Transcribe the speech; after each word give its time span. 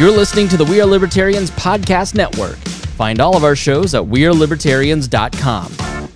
You're 0.00 0.10
listening 0.10 0.48
to 0.48 0.56
the 0.56 0.64
We 0.64 0.80
Are 0.80 0.86
Libertarians 0.86 1.50
Podcast 1.50 2.14
Network. 2.14 2.56
Find 2.96 3.20
all 3.20 3.36
of 3.36 3.44
our 3.44 3.54
shows 3.54 3.94
at 3.94 4.02
WeareLibertarians.com. 4.02 6.08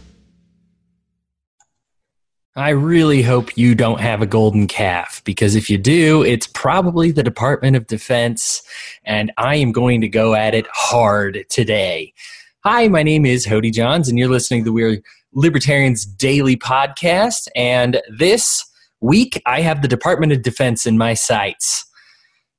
I 2.57 2.71
really 2.71 3.21
hope 3.21 3.59
you 3.59 3.75
don't 3.75 4.01
have 4.01 4.23
a 4.23 4.27
golden 4.27 4.69
calf 4.69 5.21
because 5.27 5.55
if 5.55 5.69
you 5.69 5.77
do, 5.77 6.23
it's 6.23 6.47
probably 6.47 7.13
the 7.13 7.23
Department 7.23 7.77
of 7.77 7.87
Defense, 7.87 8.63
and 9.05 9.31
I 9.37 9.57
am 9.57 9.71
going 9.71 10.01
to 10.01 10.09
go 10.09 10.35
at 10.35 10.55
it 10.55 10.67
hard 10.73 11.45
today. 11.51 12.15
Hi, 12.61 12.89
my 12.89 13.03
name 13.03 13.27
is 13.27 13.47
Hody 13.47 13.71
Johns, 13.71 14.09
and 14.09 14.19
you're 14.19 14.31
listening 14.31 14.61
to 14.61 14.65
the 14.65 14.73
We 14.73 14.85
Are 14.85 14.97
Libertarians 15.35 16.07
Daily 16.07 16.57
Podcast. 16.57 17.49
And 17.55 18.01
this 18.17 18.65
week, 19.03 19.43
I 19.45 19.61
have 19.61 19.83
the 19.83 19.89
Department 19.89 20.33
of 20.33 20.41
Defense 20.41 20.87
in 20.87 20.97
my 20.97 21.13
sights. 21.13 21.85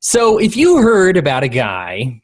So, 0.08 0.38
if 0.38 0.56
you 0.56 0.84
heard 0.84 1.18
about 1.18 1.42
a 1.42 1.48
guy 1.48 2.22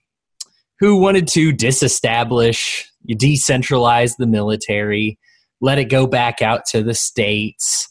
who 0.79 0.97
wanted 0.97 1.27
to 1.29 1.51
disestablish, 1.51 2.87
decentralize 3.09 4.17
the 4.17 4.27
military, 4.27 5.17
let 5.61 5.79
it 5.79 5.85
go 5.85 6.05
back 6.05 6.43
out 6.43 6.65
to 6.67 6.83
the 6.83 6.93
states, 6.93 7.89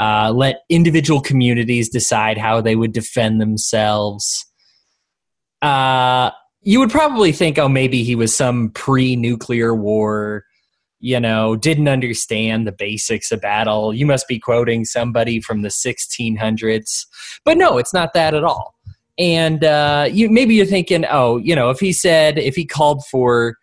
uh, 0.00 0.32
let 0.34 0.60
individual 0.70 1.20
communities 1.20 1.90
decide 1.90 2.38
how 2.38 2.62
they 2.62 2.76
would 2.76 2.94
defend 2.94 3.38
themselves, 3.38 4.46
uh, 5.60 6.30
you 6.62 6.80
would 6.80 6.90
probably 6.90 7.30
think, 7.30 7.58
oh, 7.58 7.68
maybe 7.68 8.04
he 8.04 8.14
was 8.14 8.34
some 8.34 8.70
pre 8.70 9.16
nuclear 9.16 9.74
war 9.74 10.44
you 10.98 11.20
know, 11.20 11.54
didn't 11.54 11.88
understand 11.88 12.66
the 12.66 12.72
basics 12.72 13.30
of 13.30 13.42
battle. 13.42 13.92
You 13.92 14.06
must 14.06 14.26
be 14.26 14.38
quoting 14.38 14.86
somebody 14.86 15.42
from 15.42 15.60
the 15.60 15.68
1600s. 15.68 17.04
But 17.44 17.58
no, 17.58 17.76
it's 17.76 17.92
not 17.92 18.14
that 18.14 18.32
at 18.32 18.42
all 18.42 18.75
and 19.18 19.64
uh, 19.64 20.08
you 20.10 20.28
maybe 20.28 20.54
you're 20.54 20.66
thinking, 20.66 21.04
oh, 21.10 21.38
you 21.38 21.54
know, 21.54 21.70
if 21.70 21.80
he 21.80 21.92
said 21.92 22.38
if 22.38 22.54
he 22.54 22.64
called 22.64 23.04
for 23.06 23.56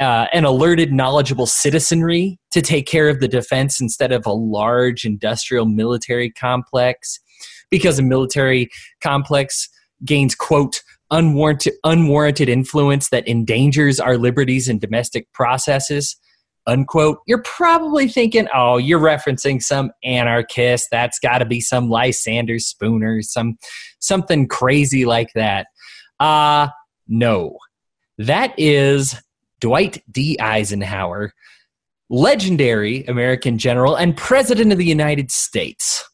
uh, 0.00 0.26
an 0.32 0.44
alerted, 0.44 0.92
knowledgeable 0.92 1.46
citizenry 1.46 2.38
to 2.50 2.60
take 2.60 2.86
care 2.86 3.08
of 3.08 3.20
the 3.20 3.28
defense 3.28 3.80
instead 3.80 4.12
of 4.12 4.26
a 4.26 4.32
large 4.32 5.04
industrial 5.04 5.64
military 5.64 6.30
complex, 6.30 7.18
because 7.70 7.98
a 7.98 8.02
military 8.02 8.68
complex 9.00 9.68
gains 10.04 10.34
quote 10.34 10.82
unwarranted 11.10 11.72
unwarranted 11.84 12.48
influence 12.48 13.10
that 13.10 13.26
endangers 13.28 14.00
our 14.00 14.18
liberties 14.18 14.68
and 14.68 14.80
domestic 14.80 15.32
processes 15.32 16.16
unquote, 16.66 17.18
you're 17.26 17.42
probably 17.42 18.08
thinking, 18.08 18.48
oh, 18.54 18.76
you're 18.76 19.00
referencing 19.00 19.62
some 19.62 19.90
anarchist. 20.04 20.88
That's 20.90 21.18
got 21.18 21.38
to 21.38 21.44
be 21.44 21.60
some 21.60 21.88
Lysander 21.88 22.58
Spooner, 22.58 23.22
some 23.22 23.56
something 23.98 24.48
crazy 24.48 25.04
like 25.04 25.30
that. 25.34 25.66
Uh 26.20 26.68
no. 27.08 27.58
That 28.18 28.54
is 28.56 29.14
Dwight 29.60 30.02
D. 30.10 30.38
Eisenhower, 30.40 31.32
legendary 32.08 33.04
American 33.04 33.58
general 33.58 33.96
and 33.96 34.16
president 34.16 34.72
of 34.72 34.78
the 34.78 34.84
United 34.84 35.30
States. 35.30 36.04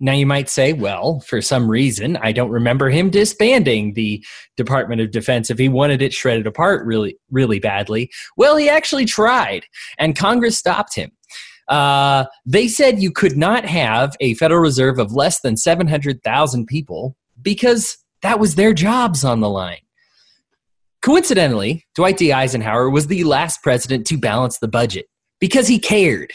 Now, 0.00 0.12
you 0.12 0.26
might 0.26 0.48
say, 0.48 0.72
well, 0.72 1.20
for 1.20 1.42
some 1.42 1.68
reason, 1.68 2.16
I 2.18 2.30
don't 2.30 2.50
remember 2.50 2.88
him 2.88 3.10
disbanding 3.10 3.94
the 3.94 4.24
Department 4.56 5.00
of 5.00 5.10
Defense 5.10 5.50
if 5.50 5.58
he 5.58 5.68
wanted 5.68 6.02
it 6.02 6.12
shredded 6.12 6.46
apart 6.46 6.86
really, 6.86 7.18
really 7.30 7.58
badly. 7.58 8.10
Well, 8.36 8.56
he 8.56 8.68
actually 8.68 9.06
tried, 9.06 9.64
and 9.98 10.16
Congress 10.16 10.56
stopped 10.56 10.94
him. 10.94 11.10
Uh, 11.66 12.24
they 12.46 12.68
said 12.68 13.02
you 13.02 13.10
could 13.10 13.36
not 13.36 13.64
have 13.64 14.16
a 14.20 14.34
Federal 14.34 14.60
Reserve 14.60 14.98
of 14.98 15.12
less 15.12 15.40
than 15.40 15.56
700,000 15.56 16.66
people 16.66 17.16
because 17.42 17.98
that 18.22 18.40
was 18.40 18.54
their 18.54 18.72
jobs 18.72 19.24
on 19.24 19.40
the 19.40 19.50
line. 19.50 19.78
Coincidentally, 21.02 21.86
Dwight 21.94 22.16
D. 22.16 22.32
Eisenhower 22.32 22.90
was 22.90 23.06
the 23.06 23.24
last 23.24 23.62
president 23.62 24.06
to 24.06 24.16
balance 24.16 24.58
the 24.58 24.68
budget 24.68 25.06
because 25.40 25.68
he 25.68 25.78
cared. 25.78 26.32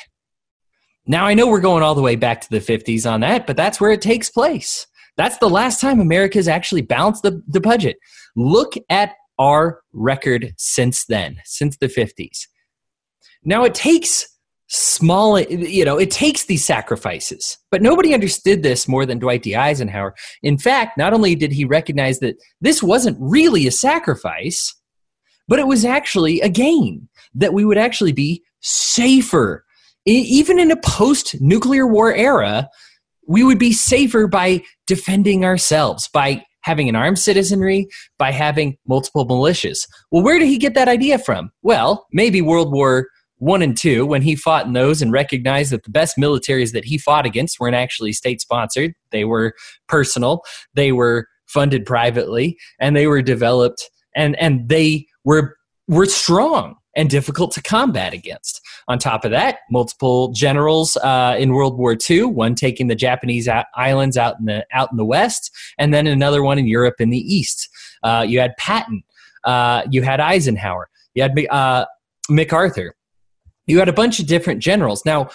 Now, 1.06 1.25
I 1.25 1.34
know 1.34 1.47
we're 1.47 1.59
going 1.59 1.84
all 1.84 1.96
the 1.96 2.02
way 2.02 2.16
back 2.16 2.41
to 2.41 2.50
the 2.50 2.59
50s 2.59 3.09
on 3.09 3.22
that, 3.22 3.46
but 3.46 3.58
that's 3.58 3.81
where 3.81 3.91
it 3.91 4.02
takes 4.02 4.30
place. 4.30 4.88
That's 5.18 5.38
the 5.38 5.50
last 5.50 5.81
time 5.81 6.00
America's 6.00 6.47
actually 6.47 6.81
balanced 6.81 7.24
the, 7.24 7.41
the 7.47 7.59
budget. 7.59 7.97
Look 8.36 8.74
at 8.90 9.14
our 9.38 9.81
record 9.91 10.53
since 10.58 11.06
then, 11.06 11.38
since 11.44 11.78
the 11.78 11.88
50s. 11.88 12.47
Now, 13.44 13.64
it 13.66 13.75
takes 13.75 14.25
small, 14.68 15.40
you 15.40 15.84
know, 15.84 16.00
it 16.00 16.09
takes 16.09 16.46
these 16.46 16.66
sacrifices, 16.66 17.58
but 17.70 17.81
nobody 17.81 18.14
understood 18.14 18.64
this 18.64 18.88
more 18.88 19.06
than 19.06 19.20
Dwight 19.20 19.44
D. 19.44 19.56
Eisenhower. 19.56 20.16
In 20.41 20.58
fact, 20.58 20.97
not 20.97 21.14
only 21.14 21.35
did 21.35 21.52
he 21.52 21.66
recognize 21.66 22.20
that 22.20 22.38
this 22.62 22.81
wasn't 22.81 23.18
really 23.20 23.68
a 23.68 23.72
sacrifice, 23.72 24.74
but 25.47 25.59
it 25.59 25.68
was 25.68 25.84
actually 25.84 26.40
a 26.41 26.50
gain, 26.50 27.09
that 27.35 27.53
we 27.53 27.66
would 27.66 27.78
actually 27.78 28.14
be 28.14 28.41
safer 28.62 29.66
even 30.06 30.59
in 30.59 30.72
a 30.72 30.78
post 30.78 31.40
nuclear 31.40 31.88
war 31.88 32.14
era, 32.14 32.69
we 33.28 33.44
would 33.44 33.59
be 33.59 33.72
safer 33.72 34.28
by 34.28 34.62
defending 34.86 35.46
ourselves, 35.46 36.09
by 36.09 36.44
having 36.62 36.90
an 36.90 36.96
armed 36.96 37.19
citizenry, 37.19 37.88
by 38.18 38.31
having 38.31 38.78
multiple 38.88 39.25
militias. 39.28 39.88
Well, 40.12 40.24
where 40.24 40.40
did 40.40 40.47
he 40.47 40.58
get 40.58 40.74
that 40.75 40.88
idea 40.88 41.19
from? 41.19 41.52
Well, 41.62 42.06
maybe 42.12 42.41
World 42.41 42.72
War 42.72 43.08
one 43.38 43.62
and 43.62 43.78
two, 43.78 44.06
when 44.06 44.22
he 44.22 44.36
fought 44.36 44.66
in 44.66 44.74
those 44.74 45.02
and 45.02 45.12
recognized 45.12 45.72
that 45.74 45.84
the 45.84 45.90
best 45.90 46.16
militaries 46.18 46.72
that 46.72 46.85
he 46.85 46.97
fought 46.97 47.25
against 47.25 47.59
weren't 47.59 47.75
actually 47.75 48.14
state 48.14 48.40
sponsored, 48.40 48.94
they 49.12 49.25
were 49.25 49.53
personal, 49.90 50.41
they 50.75 50.94
were 50.94 51.28
funded 51.46 51.85
privately, 51.85 52.58
and 52.80 52.96
they 52.96 53.06
were 53.06 53.22
developed 53.22 53.90
and 54.16 54.40
and 54.40 54.70
they 54.70 55.06
were 55.25 55.58
were 55.88 56.06
strong 56.06 56.75
and 56.96 57.09
difficult 57.09 57.52
to 57.52 57.62
combat 57.62 58.14
against. 58.14 58.62
On 58.88 59.00
top 59.00 59.24
of 59.24 59.32
that, 59.32 59.60
multiple 59.72 60.32
generals 60.34 60.98
uh, 60.98 61.36
in 61.38 61.54
World 61.54 61.78
War 61.78 61.96
II, 62.10 62.24
one 62.26 62.56
taking 62.56 62.88
the 62.88 62.96
Japanese 62.96 63.48
islands 63.76 64.18
out 64.18 64.36
in 64.40 64.46
the 64.46 64.66
out 64.74 64.90
in 64.92 64.98
the 64.98 65.06
west, 65.06 65.52
and 65.78 65.94
then 65.94 66.06
another 66.06 66.44
one 66.44 66.60
in 66.60 66.68
Europe 66.68 66.96
in 67.00 67.10
the 67.10 67.18
east. 67.18 67.70
Uh, 68.04 68.26
you 68.28 68.40
had 68.40 68.56
Patton, 68.58 69.04
uh, 69.46 69.84
you 69.90 70.02
had 70.02 70.20
Eisenhower, 70.20 70.90
you 71.14 71.24
had 71.24 71.38
uh, 71.50 71.86
MacArthur. 72.30 72.96
You 73.66 73.80
had 73.80 73.88
a 73.88 73.94
bunch 73.94 74.20
of 74.20 74.28
different 74.28 74.62
generals. 74.62 75.06
Now, 75.06 75.30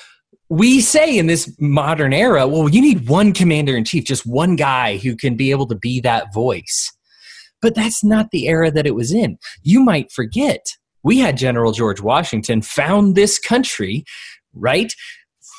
we 0.49 0.81
say 0.81 1.17
in 1.17 1.27
this 1.27 1.55
modern 1.59 2.13
era, 2.13 2.47
well, 2.47 2.69
you 2.69 2.81
need 2.81 3.09
one 3.09 3.33
commander 3.33 3.77
in 3.77 3.85
chief, 3.85 4.05
just 4.05 4.27
one 4.27 4.57
guy 4.57 4.97
who 4.99 5.17
can 5.17 5.37
be 5.37 5.51
able 5.51 5.67
to 5.67 5.75
be 5.75 6.01
that 6.01 6.33
voice. 6.33 6.93
But 7.61 7.75
that's 7.75 8.05
not 8.05 8.31
the 8.31 8.49
era 8.49 8.71
that 8.71 8.87
it 8.87 8.95
was 8.95 9.13
in. 9.13 9.39
You 9.63 9.81
might 9.81 10.13
forget 10.13 10.65
we 11.09 11.19
had 11.19 11.39
General 11.39 11.73
George 11.73 12.03
Washington 12.03 12.61
found 12.61 13.15
this 13.15 13.39
country, 13.39 14.05
right? 14.53 14.93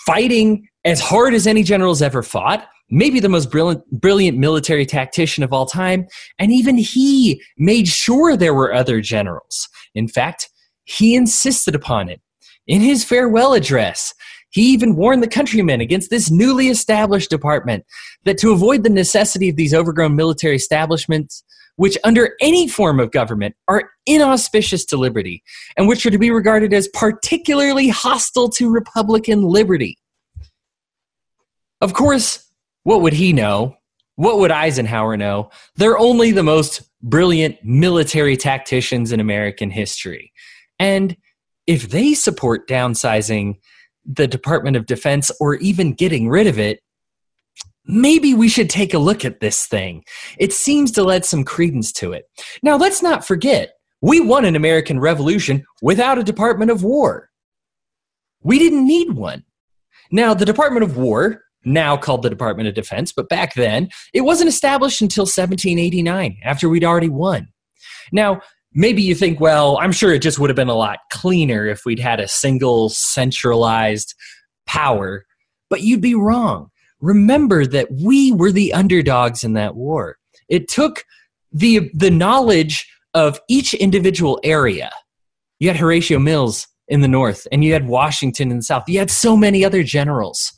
Fighting 0.06 0.68
as 0.86 1.00
hard 1.00 1.34
as 1.34 1.48
any 1.48 1.64
general's 1.64 2.04
ever 2.04 2.22
fought, 2.22 2.68
maybe 2.92 3.20
the 3.20 3.30
most 3.30 3.50
brilliant, 3.50 3.84
brilliant 3.90 4.38
military 4.38 4.86
tactician 4.86 5.44
of 5.44 5.52
all 5.52 5.66
time. 5.66 6.06
And 6.38 6.52
even 6.52 6.78
he 6.78 7.42
made 7.58 7.88
sure 7.88 8.38
there 8.38 8.54
were 8.54 8.72
other 8.72 9.02
generals. 9.02 9.68
In 9.96 10.08
fact, 10.08 10.52
he 10.84 11.16
insisted 11.16 11.74
upon 11.74 12.10
it. 12.10 12.22
In 12.68 12.82
his 12.82 13.04
farewell 13.04 13.54
address, 13.54 14.14
he 14.52 14.72
even 14.72 14.96
warned 14.96 15.24
the 15.24 15.28
countrymen 15.28 15.82
against 15.82 16.12
this 16.12 16.30
newly 16.30 16.68
established 16.68 17.32
department 17.32 17.86
that 18.24 18.38
to 18.38 18.52
avoid 18.52 18.84
the 18.84 18.92
necessity 18.92 19.50
of 19.50 19.56
these 19.56 19.74
overgrown 19.74 20.16
military 20.16 20.58
establishments, 20.58 21.44
which 21.80 21.98
under 22.04 22.36
any 22.42 22.68
form 22.68 23.00
of 23.00 23.10
government 23.10 23.56
are 23.70 23.92
inauspicious 24.06 24.84
to 24.84 24.98
liberty 24.98 25.42
and 25.78 25.88
which 25.88 26.06
are 26.06 26.10
to 26.10 26.18
be 26.18 26.30
regarded 26.30 26.74
as 26.74 26.90
particularly 26.90 27.88
hostile 27.88 28.50
to 28.50 28.70
Republican 28.70 29.44
liberty. 29.44 29.98
Of 31.80 31.94
course, 31.94 32.52
what 32.84 33.02
would 33.02 33.14
he 33.14 33.32
know? 33.32 33.78
What 34.18 34.40
would 34.40 34.52
Eisenhower 34.52 35.16
know? 35.16 35.52
They're 35.78 35.98
only 35.98 36.34
the 36.34 36.44
most 36.44 36.82
brilliant 37.02 37.56
military 37.64 38.36
tacticians 38.36 39.14
in 39.14 39.22
American 39.22 39.72
history. 39.72 40.34
And 40.80 41.16
if 41.66 41.92
they 41.92 42.14
support 42.14 42.68
downsizing 42.68 43.56
the 44.04 44.28
Department 44.28 44.76
of 44.76 44.86
Defense 44.86 45.32
or 45.40 45.56
even 45.56 45.94
getting 45.94 46.28
rid 46.28 46.48
of 46.48 46.60
it, 46.60 46.82
maybe 47.90 48.36
we 48.36 48.48
should 48.48 48.70
take 48.70 48.94
a 48.94 49.00
look 49.00 49.26
at 49.26 49.40
this 49.40 49.66
thing. 49.66 50.04
It 50.38 50.54
seems 50.54 50.92
to 50.92 51.04
lend 51.04 51.26
some 51.26 51.44
credence 51.44 51.92
to 51.94 52.14
it. 52.14 52.26
Now, 52.62 52.78
let's 52.78 53.02
not 53.02 53.26
forget, 53.26 53.72
we 54.02 54.20
won 54.20 54.46
an 54.46 54.56
American 54.56 55.00
Revolution 55.00 55.66
without 55.82 56.20
a 56.20 56.24
Department 56.24 56.70
of 56.70 56.84
War. 56.84 57.30
We 58.44 58.60
didn't 58.60 58.86
need 58.86 59.14
one. 59.14 59.44
Now, 60.12 60.34
the 60.34 60.46
Department 60.46 60.84
of 60.84 60.98
War, 60.98 61.42
now 61.66 61.98
called 61.98 62.22
the 62.22 62.30
Department 62.30 62.70
of 62.70 62.76
Defense, 62.76 63.12
but 63.12 63.28
back 63.28 63.56
then, 63.56 63.90
it 64.14 64.22
wasn't 64.22 64.50
established 64.50 65.02
until 65.02 65.24
1789, 65.24 66.38
after 66.44 66.70
we'd 66.70 66.86
already 66.86 67.10
won. 67.10 67.50
Now, 68.12 68.42
maybe 68.72 69.02
you 69.02 69.16
think, 69.16 69.40
well, 69.40 69.78
I'm 69.80 69.92
sure 69.92 70.14
it 70.14 70.22
just 70.22 70.40
would 70.40 70.50
have 70.50 70.56
been 70.56 70.70
a 70.70 70.76
lot 70.76 71.00
cleaner 71.12 71.66
if 71.66 71.82
we'd 71.86 72.00
had 72.00 72.20
a 72.20 72.28
single 72.28 72.90
centralized 72.90 74.14
power, 74.68 75.26
but 75.70 75.82
you'd 75.82 76.02
be 76.02 76.16
wrong 76.16 76.70
remember 77.02 77.66
that 77.66 77.88
we 77.92 78.32
were 78.32 78.52
the 78.52 78.74
underdogs 78.74 79.44
in 79.44 79.54
that 79.54 79.76
war. 79.76 80.18
It 80.48 80.68
took 80.68 81.04
the 81.52 81.90
the 81.94 82.12
knowledge 82.12 82.88
of 83.14 83.40
each 83.48 83.74
individual 83.74 84.40
area. 84.44 84.92
You 85.60 85.70
had 85.70 85.78
Horatio 85.78 86.20
Mills 86.20 86.68
in 86.88 87.02
the 87.02 87.08
north, 87.08 87.48
and 87.52 87.64
you 87.64 87.74
had 87.74 87.88
Washington 87.88 88.52
in 88.52 88.58
the 88.58 88.64
south. 88.64 88.84
You 88.88 89.00
had 89.00 89.12
so 89.12 89.36
many 89.36 89.64
other 89.64 89.84
generals 89.84 90.52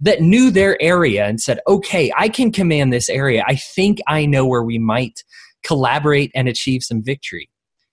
that 0.00 0.20
knew 0.20 0.50
their 0.50 0.80
area 0.80 1.26
and 1.26 1.40
said, 1.40 1.60
okay, 1.66 2.12
I 2.16 2.28
can 2.28 2.52
command 2.52 2.92
this 2.92 3.08
area. 3.08 3.42
I 3.46 3.56
think 3.56 3.98
I 4.06 4.26
know 4.26 4.46
where 4.46 4.62
we 4.62 4.78
might 4.78 5.24
collaborate 5.64 6.30
and 6.34 6.48
achieve 6.48 6.82
some 6.82 7.02
victory. 7.02 7.50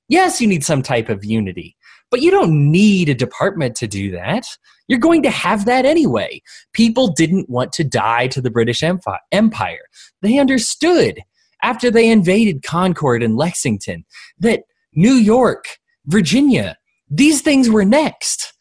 Yes, 0.08 0.40
you 0.40 0.48
need 0.48 0.64
some 0.64 0.84
type 0.84 1.10
of 1.10 1.26
unity, 1.26 1.76
but 2.16 2.22
you 2.22 2.32
don't 2.32 2.72
need 2.72 3.10
a 3.10 3.14
department 3.14 3.76
to 3.76 3.88
do 3.88 4.10
that. 4.12 4.46
You're 4.88 5.00
going 5.00 5.22
to 5.24 5.30
have 5.30 5.66
that 5.66 5.86
anyway. 5.86 6.42
People 6.72 7.10
didn't 7.10 7.50
want 7.50 7.74
to 7.74 7.84
die 7.84 8.28
to 8.28 8.40
the 8.40 8.50
British 8.50 8.82
Empire. 8.82 9.82
They 10.22 10.40
understood 10.40 11.20
after 11.62 11.92
they 11.92 12.10
invaded 12.10 12.64
Concord 12.64 13.22
and 13.22 13.36
Lexington 13.36 14.06
that 14.40 14.62
New 14.94 15.16
York, 15.16 15.78
Virginia, 16.06 16.78
these 17.10 17.42
things 17.42 17.70
were 17.70 17.84
next. 17.84 18.54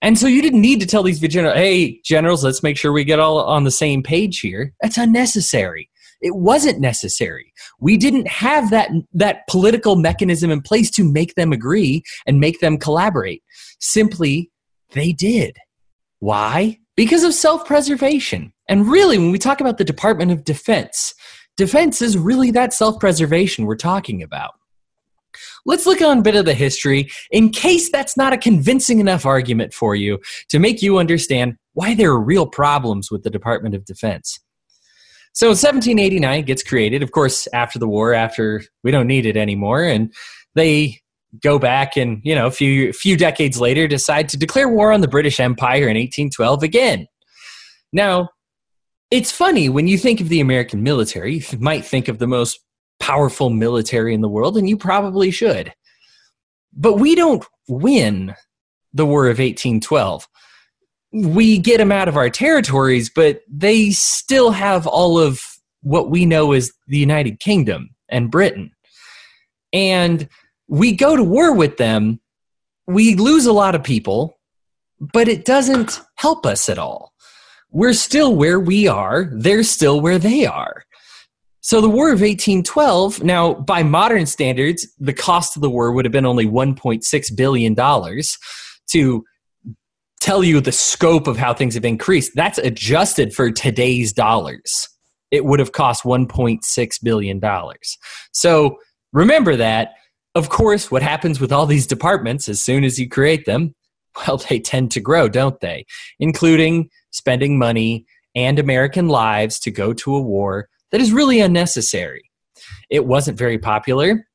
And 0.00 0.16
so 0.16 0.28
you 0.28 0.40
didn't 0.40 0.60
need 0.60 0.78
to 0.78 0.86
tell 0.86 1.02
these 1.02 1.18
generals, 1.18 1.56
hey, 1.56 2.00
generals, 2.04 2.44
let's 2.44 2.62
make 2.62 2.76
sure 2.76 2.92
we 2.92 3.02
get 3.02 3.18
all 3.18 3.40
on 3.40 3.64
the 3.64 3.72
same 3.72 4.04
page 4.04 4.38
here. 4.38 4.72
That's 4.80 4.98
unnecessary. 4.98 5.89
It 6.20 6.36
wasn't 6.36 6.80
necessary. 6.80 7.52
We 7.80 7.96
didn't 7.96 8.28
have 8.28 8.70
that, 8.70 8.90
that 9.14 9.46
political 9.48 9.96
mechanism 9.96 10.50
in 10.50 10.60
place 10.60 10.90
to 10.92 11.04
make 11.04 11.34
them 11.34 11.52
agree 11.52 12.02
and 12.26 12.40
make 12.40 12.60
them 12.60 12.78
collaborate. 12.78 13.42
Simply, 13.80 14.50
they 14.92 15.12
did. 15.12 15.56
Why? 16.18 16.78
Because 16.96 17.24
of 17.24 17.34
self 17.34 17.64
preservation. 17.64 18.52
And 18.68 18.86
really, 18.86 19.18
when 19.18 19.30
we 19.30 19.38
talk 19.38 19.60
about 19.60 19.78
the 19.78 19.84
Department 19.84 20.30
of 20.30 20.44
Defense, 20.44 21.14
defense 21.56 22.02
is 22.02 22.18
really 22.18 22.50
that 22.52 22.74
self 22.74 23.00
preservation 23.00 23.64
we're 23.64 23.76
talking 23.76 24.22
about. 24.22 24.52
Let's 25.64 25.86
look 25.86 26.02
on 26.02 26.18
a 26.18 26.22
bit 26.22 26.36
of 26.36 26.44
the 26.44 26.54
history 26.54 27.08
in 27.30 27.50
case 27.50 27.90
that's 27.90 28.16
not 28.16 28.32
a 28.32 28.38
convincing 28.38 28.98
enough 28.98 29.24
argument 29.24 29.72
for 29.72 29.94
you 29.94 30.18
to 30.48 30.58
make 30.58 30.82
you 30.82 30.98
understand 30.98 31.56
why 31.74 31.94
there 31.94 32.10
are 32.10 32.20
real 32.20 32.46
problems 32.46 33.10
with 33.10 33.22
the 33.22 33.30
Department 33.30 33.74
of 33.74 33.84
Defense. 33.84 34.40
So 35.32 35.48
1789 35.48 36.44
gets 36.44 36.62
created, 36.62 37.02
of 37.02 37.12
course, 37.12 37.46
after 37.52 37.78
the 37.78 37.88
war, 37.88 38.12
after 38.14 38.62
we 38.82 38.90
don't 38.90 39.06
need 39.06 39.26
it 39.26 39.36
anymore, 39.36 39.84
and 39.84 40.12
they 40.54 41.00
go 41.42 41.58
back 41.58 41.96
and, 41.96 42.20
you 42.24 42.34
know, 42.34 42.46
a 42.46 42.50
few 42.50 42.92
few 42.92 43.16
decades 43.16 43.60
later 43.60 43.86
decide 43.86 44.28
to 44.30 44.36
declare 44.36 44.68
war 44.68 44.92
on 44.92 45.00
the 45.00 45.08
British 45.08 45.38
Empire 45.38 45.88
in 45.88 45.96
1812 45.96 46.62
again. 46.62 47.06
Now, 47.92 48.30
it's 49.10 49.32
funny 49.32 49.68
when 49.68 49.86
you 49.86 49.98
think 49.98 50.20
of 50.20 50.28
the 50.28 50.40
American 50.40 50.82
military, 50.82 51.36
you 51.38 51.58
might 51.58 51.84
think 51.84 52.08
of 52.08 52.18
the 52.18 52.26
most 52.26 52.60
powerful 53.00 53.50
military 53.50 54.14
in 54.14 54.20
the 54.20 54.28
world, 54.28 54.56
and 54.56 54.68
you 54.68 54.76
probably 54.76 55.30
should. 55.30 55.72
But 56.72 56.94
we 56.94 57.14
don't 57.14 57.44
win 57.68 58.34
the 58.92 59.06
War 59.06 59.24
of 59.24 59.38
1812. 59.38 60.28
We 61.12 61.58
get 61.58 61.78
them 61.78 61.92
out 61.92 62.08
of 62.08 62.16
our 62.16 62.30
territories, 62.30 63.10
but 63.10 63.40
they 63.48 63.90
still 63.90 64.52
have 64.52 64.86
all 64.86 65.18
of 65.18 65.40
what 65.82 66.10
we 66.10 66.26
know 66.26 66.52
as 66.52 66.70
the 66.86 66.98
United 66.98 67.40
Kingdom 67.40 67.90
and 68.08 68.30
Britain. 68.30 68.70
And 69.72 70.28
we 70.68 70.92
go 70.92 71.16
to 71.16 71.24
war 71.24 71.54
with 71.54 71.76
them, 71.78 72.20
we 72.86 73.16
lose 73.16 73.46
a 73.46 73.52
lot 73.52 73.74
of 73.74 73.82
people, 73.82 74.38
but 75.00 75.28
it 75.28 75.44
doesn't 75.44 76.00
help 76.16 76.46
us 76.46 76.68
at 76.68 76.78
all. 76.78 77.12
We're 77.70 77.92
still 77.92 78.34
where 78.34 78.60
we 78.60 78.88
are, 78.88 79.28
they're 79.32 79.62
still 79.62 80.00
where 80.00 80.18
they 80.18 80.46
are. 80.46 80.84
So 81.62 81.80
the 81.80 81.90
War 81.90 82.08
of 82.08 82.20
1812, 82.20 83.22
now 83.22 83.54
by 83.54 83.82
modern 83.82 84.26
standards, 84.26 84.86
the 84.98 85.12
cost 85.12 85.56
of 85.56 85.62
the 85.62 85.70
war 85.70 85.92
would 85.92 86.04
have 86.04 86.12
been 86.12 86.26
only 86.26 86.46
1.6 86.46 87.36
billion 87.36 87.74
dollars 87.74 88.38
to 88.90 89.24
tell 90.20 90.44
you 90.44 90.60
the 90.60 90.72
scope 90.72 91.26
of 91.26 91.36
how 91.36 91.52
things 91.52 91.74
have 91.74 91.84
increased. 91.84 92.32
That's 92.34 92.58
adjusted 92.58 93.34
for 93.34 93.50
today's 93.50 94.12
dollars. 94.12 94.88
It 95.30 95.44
would 95.44 95.60
have 95.60 95.72
cost 95.72 96.04
1.6 96.04 97.02
billion 97.02 97.40
dollars. 97.40 97.98
So 98.32 98.76
remember 99.12 99.56
that. 99.56 99.92
Of 100.36 100.48
course, 100.48 100.90
what 100.90 101.02
happens 101.02 101.40
with 101.40 101.50
all 101.50 101.66
these 101.66 101.88
departments 101.88 102.48
as 102.48 102.60
soon 102.60 102.84
as 102.84 102.98
you 103.00 103.08
create 103.08 103.46
them, 103.46 103.74
well, 104.26 104.36
they 104.36 104.60
tend 104.60 104.92
to 104.92 105.00
grow, 105.00 105.28
don't 105.28 105.58
they? 105.60 105.86
Including 106.18 106.88
spending 107.10 107.58
money 107.58 108.06
and 108.34 108.58
American 108.58 109.08
lives 109.08 109.58
to 109.60 109.70
go 109.70 109.92
to 109.92 110.14
a 110.14 110.20
war 110.20 110.68
that 110.92 111.00
is 111.00 111.12
really 111.12 111.40
unnecessary. 111.40 112.22
It 112.90 113.06
wasn't 113.06 113.38
very 113.38 113.58
popular. 113.58 114.26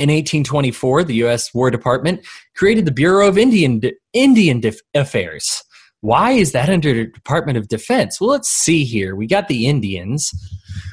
In 0.00 0.08
1824, 0.08 1.04
the 1.04 1.14
U.S. 1.16 1.52
War 1.52 1.70
Department 1.70 2.26
created 2.56 2.86
the 2.86 2.90
Bureau 2.90 3.28
of 3.28 3.36
Indian, 3.36 3.82
Indian 4.12 4.62
Affairs. 4.94 5.62
Why 6.00 6.32
is 6.32 6.52
that 6.52 6.70
under 6.70 6.94
the 6.94 7.04
Department 7.06 7.58
of 7.58 7.68
Defense? 7.68 8.20
Well, 8.20 8.30
let's 8.30 8.48
see 8.48 8.84
here. 8.84 9.14
We 9.14 9.26
got 9.26 9.48
the 9.48 9.66
Indians. 9.66 10.30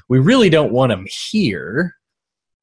We 0.10 0.20
really 0.20 0.50
don't 0.50 0.74
want 0.74 0.92
them 0.92 1.06
here. 1.30 1.96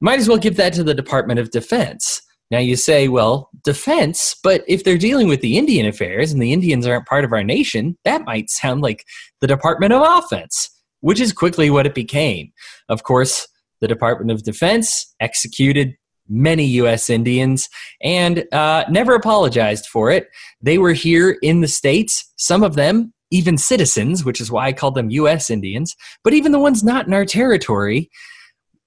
Might 0.01 0.19
as 0.19 0.29
well 0.29 0.37
give 0.37 0.55
that 0.57 0.73
to 0.73 0.83
the 0.83 0.93
Department 0.93 1.39
of 1.39 1.49
Defense. 1.49 2.21
Now 2.51 2.59
you 2.59 2.75
say, 2.75 3.07
well, 3.07 3.49
defense, 3.63 4.35
but 4.43 4.63
if 4.67 4.83
they're 4.83 4.99
dealing 4.99 5.27
with 5.27 5.41
the 5.41 5.57
Indian 5.57 5.87
affairs 5.87 6.31
and 6.31 6.39
the 6.39 6.53
Indians 6.53 6.85
aren't 6.85 7.07
part 7.07 7.25
of 7.25 7.33
our 7.33 7.43
nation, 7.43 7.97
that 8.05 8.23
might 8.23 8.51
sound 8.51 8.81
like 8.81 9.03
the 9.41 9.47
Department 9.47 9.93
of 9.93 10.03
Offense 10.05 10.69
which 11.05 11.21
is 11.21 11.31
quickly 11.31 11.69
what 11.69 11.85
it 11.85 11.93
became. 11.93 12.51
Of 12.89 13.03
course, 13.03 13.47
the 13.79 13.87
Department 13.87 14.31
of 14.31 14.41
Defense 14.41 15.13
executed 15.19 15.93
many 16.27 16.65
U.S. 16.65 17.09
Indians 17.09 17.69
and 18.01 18.45
uh, 18.53 18.85
never 18.89 19.15
apologized 19.15 19.87
for 19.87 20.11
it. 20.11 20.27
They 20.61 20.77
were 20.77 20.93
here 20.93 21.37
in 21.41 21.61
the 21.61 21.67
States, 21.67 22.31
some 22.37 22.63
of 22.63 22.75
them 22.75 23.13
even 23.31 23.57
citizens, 23.57 24.23
which 24.23 24.39
is 24.39 24.51
why 24.51 24.67
I 24.67 24.73
called 24.73 24.95
them 24.95 25.09
U.S. 25.09 25.49
Indians, 25.49 25.95
but 26.23 26.33
even 26.33 26.51
the 26.51 26.59
ones 26.59 26.83
not 26.83 27.07
in 27.07 27.13
our 27.13 27.25
territory, 27.25 28.09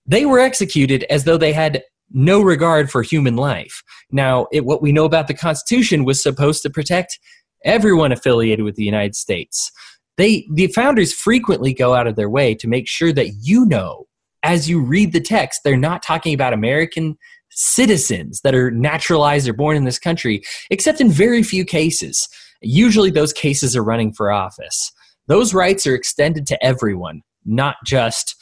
they 0.07 0.25
were 0.25 0.39
executed 0.39 1.05
as 1.11 1.25
though 1.25 1.37
they 1.37 1.53
had 1.53 1.83
no 2.11 2.41
regard 2.41 2.91
for 2.91 3.03
human 3.03 3.37
life. 3.37 3.83
Now, 4.11 4.47
it, 4.53 4.65
what 4.65 4.81
we 4.81 4.93
know 4.93 5.05
about 5.05 5.27
the 5.27 5.35
Constitution 5.35 6.05
was 6.05 6.23
supposed 6.23 6.63
to 6.63 6.71
protect 6.71 7.19
everyone 7.65 8.13
affiliated 8.13 8.65
with 8.65 8.77
the 8.77 8.85
United 8.85 9.17
States 9.17 9.71
they 10.19 10.47
the 10.53 10.67
founders 10.67 11.15
frequently 11.15 11.73
go 11.73 11.95
out 11.95 12.07
of 12.07 12.17
their 12.17 12.29
way 12.29 12.55
to 12.57 12.69
make 12.69 12.87
sure 12.87 13.13
that 13.13 13.31
you 13.41 13.65
know 13.65 14.05
as 14.43 14.69
you 14.69 14.81
read 14.81 15.13
the 15.13 15.21
text 15.21 15.61
they're 15.65 15.77
not 15.77 16.03
talking 16.03 16.35
about 16.35 16.53
american 16.53 17.17
citizens 17.51 18.41
that 18.43 18.55
are 18.55 18.71
naturalized 18.71 19.49
or 19.49 19.53
born 19.53 19.77
in 19.77 19.85
this 19.85 19.99
country 19.99 20.43
except 20.71 21.01
in 21.01 21.11
very 21.11 21.43
few 21.43 21.65
cases 21.65 22.29
usually 22.61 23.11
those 23.11 23.33
cases 23.33 23.77
are 23.77 23.85
running 23.85 24.13
for 24.13 24.31
office 24.31 24.93
those 25.27 25.55
rights 25.55 25.87
are 25.87 25.95
extended 25.95 26.47
to 26.47 26.65
everyone 26.65 27.23
not 27.45 27.77
just 27.85 28.37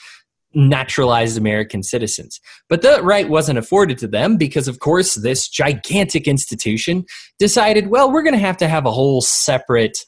naturalized 0.57 1.37
American 1.37 1.83
citizens. 1.83 2.41
But 2.69 2.83
that 2.83 3.05
right 3.05 3.29
wasn't 3.29 3.59
afforded 3.59 3.99
to 3.99 4.09
them 4.09 4.37
because, 4.37 4.67
of 4.67 4.81
course, 4.81 5.15
this 5.15 5.49
gigantic 5.49 6.27
institution 6.27 7.05
decided, 7.39 7.89
well, 7.89 8.11
we're 8.11 8.23
going 8.23 8.35
to 8.35 8.39
have 8.39 8.57
to 8.59 8.69
have 8.69 8.87
a 8.87 8.91
whole 8.91 9.21
separate 9.21 10.05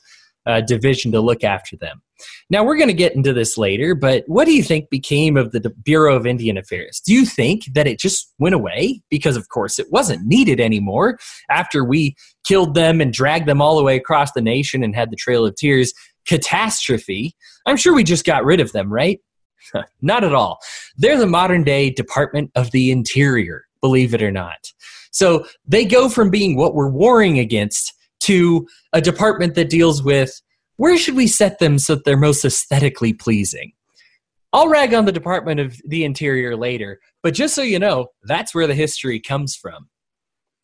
uh, 0.48 0.62
division 0.62 1.12
to 1.12 1.20
look 1.20 1.44
after 1.44 1.76
them. 1.76 2.02
Now, 2.50 2.64
we're 2.64 2.76
going 2.76 2.88
to 2.88 2.94
get 2.94 3.14
into 3.14 3.32
this 3.32 3.56
later, 3.56 3.94
but 3.94 4.24
what 4.26 4.46
do 4.46 4.52
you 4.52 4.62
think 4.62 4.90
became 4.90 5.36
of 5.36 5.52
the 5.52 5.70
Bureau 5.84 6.16
of 6.16 6.26
Indian 6.26 6.56
Affairs? 6.56 7.00
Do 7.04 7.12
you 7.12 7.24
think 7.24 7.64
that 7.74 7.86
it 7.86 8.00
just 8.00 8.32
went 8.38 8.54
away? 8.54 9.02
Because, 9.10 9.36
of 9.36 9.50
course, 9.50 9.78
it 9.78 9.92
wasn't 9.92 10.26
needed 10.26 10.58
anymore 10.58 11.18
after 11.50 11.84
we 11.84 12.16
killed 12.44 12.74
them 12.74 13.00
and 13.00 13.12
dragged 13.12 13.46
them 13.46 13.62
all 13.62 13.76
the 13.76 13.84
way 13.84 13.96
across 13.96 14.32
the 14.32 14.40
nation 14.40 14.82
and 14.82 14.96
had 14.96 15.10
the 15.10 15.16
Trail 15.16 15.46
of 15.46 15.54
Tears 15.54 15.92
catastrophe. 16.26 17.36
I'm 17.66 17.76
sure 17.76 17.94
we 17.94 18.04
just 18.04 18.24
got 18.24 18.44
rid 18.44 18.60
of 18.60 18.72
them, 18.72 18.92
right? 18.92 19.20
not 20.02 20.24
at 20.24 20.34
all. 20.34 20.58
They're 20.96 21.18
the 21.18 21.26
modern 21.26 21.62
day 21.62 21.90
Department 21.90 22.50
of 22.54 22.70
the 22.70 22.90
Interior, 22.90 23.64
believe 23.80 24.14
it 24.14 24.22
or 24.22 24.32
not. 24.32 24.72
So 25.10 25.46
they 25.66 25.84
go 25.84 26.08
from 26.08 26.30
being 26.30 26.56
what 26.56 26.74
we're 26.74 26.90
warring 26.90 27.38
against 27.38 27.92
to 28.20 28.66
a 28.92 29.00
department 29.00 29.54
that 29.54 29.70
deals 29.70 30.02
with 30.02 30.40
where 30.76 30.96
should 30.96 31.16
we 31.16 31.26
set 31.26 31.58
them 31.58 31.78
so 31.78 31.96
that 31.96 32.04
they're 32.04 32.16
most 32.16 32.44
aesthetically 32.44 33.12
pleasing. 33.12 33.72
I'll 34.52 34.68
rag 34.68 34.94
on 34.94 35.04
the 35.04 35.12
Department 35.12 35.60
of 35.60 35.76
the 35.84 36.04
Interior 36.04 36.56
later, 36.56 37.00
but 37.22 37.34
just 37.34 37.54
so 37.54 37.62
you 37.62 37.78
know, 37.78 38.08
that's 38.22 38.54
where 38.54 38.66
the 38.66 38.74
history 38.74 39.20
comes 39.20 39.54
from. 39.54 39.88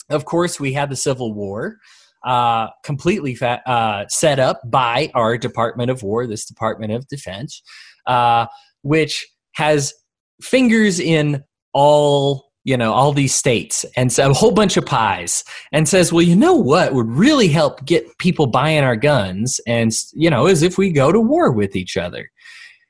Of 0.09 0.25
course, 0.25 0.59
we 0.59 0.73
had 0.73 0.89
the 0.89 0.97
Civil 0.97 1.35
War, 1.35 1.77
uh, 2.25 2.69
completely 2.83 3.35
fa- 3.35 3.63
uh, 3.69 4.07
set 4.09 4.39
up 4.39 4.61
by 4.65 5.11
our 5.15 5.37
Department 5.37 5.91
of 5.91 6.03
War, 6.03 6.27
this 6.27 6.47
Department 6.47 6.93
of 6.93 7.07
Defense, 7.09 7.63
uh, 8.07 8.47
which 8.83 9.27
has 9.57 9.93
fingers 10.41 10.99
in 10.99 11.43
all 11.75 12.53
you 12.65 12.77
know 12.77 12.93
all 12.93 13.13
these 13.13 13.35
states 13.35 13.85
and 13.97 14.13
so 14.13 14.31
a 14.31 14.35
whole 14.35 14.53
bunch 14.53 14.77
of 14.77 14.87
pies 14.87 15.45
and 15.73 15.89
says 15.89 16.13
well 16.13 16.23
you 16.23 16.35
know 16.37 16.55
what 16.55 16.95
would 16.95 17.09
really 17.09 17.49
help 17.49 17.85
get 17.85 18.19
people 18.19 18.47
buying 18.47 18.83
our 18.83 18.97
guns 18.97 19.61
and 19.67 19.93
you 20.13 20.31
know 20.31 20.47
is 20.47 20.63
if 20.63 20.79
we 20.79 20.91
go 20.91 21.13
to 21.13 21.21
war 21.21 21.53
with 21.53 21.77
each 21.77 21.97
other 21.97 22.31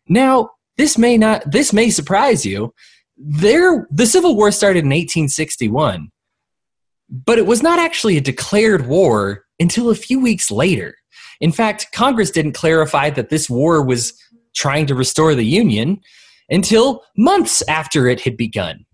now 0.08 0.48
this 0.76 0.96
may 0.96 1.18
not 1.18 1.42
this 1.50 1.72
may 1.72 1.90
surprise 1.90 2.46
you 2.46 2.72
there 3.16 3.86
the 3.90 4.06
Civil 4.06 4.36
War 4.36 4.50
started 4.50 4.80
in 4.80 4.90
1861, 4.90 6.10
but 7.08 7.38
it 7.38 7.46
was 7.46 7.62
not 7.62 7.78
actually 7.78 8.16
a 8.16 8.20
declared 8.20 8.86
war 8.86 9.44
until 9.60 9.90
a 9.90 9.94
few 9.94 10.20
weeks 10.20 10.50
later. 10.50 10.96
In 11.40 11.52
fact, 11.52 11.88
Congress 11.92 12.30
didn't 12.30 12.52
clarify 12.52 13.10
that 13.10 13.28
this 13.28 13.48
war 13.48 13.84
was 13.84 14.14
trying 14.54 14.86
to 14.86 14.94
restore 14.94 15.34
the 15.34 15.44
Union 15.44 16.00
until 16.48 17.02
months 17.16 17.62
after 17.68 18.06
it 18.06 18.20
had 18.20 18.36
begun. 18.36 18.84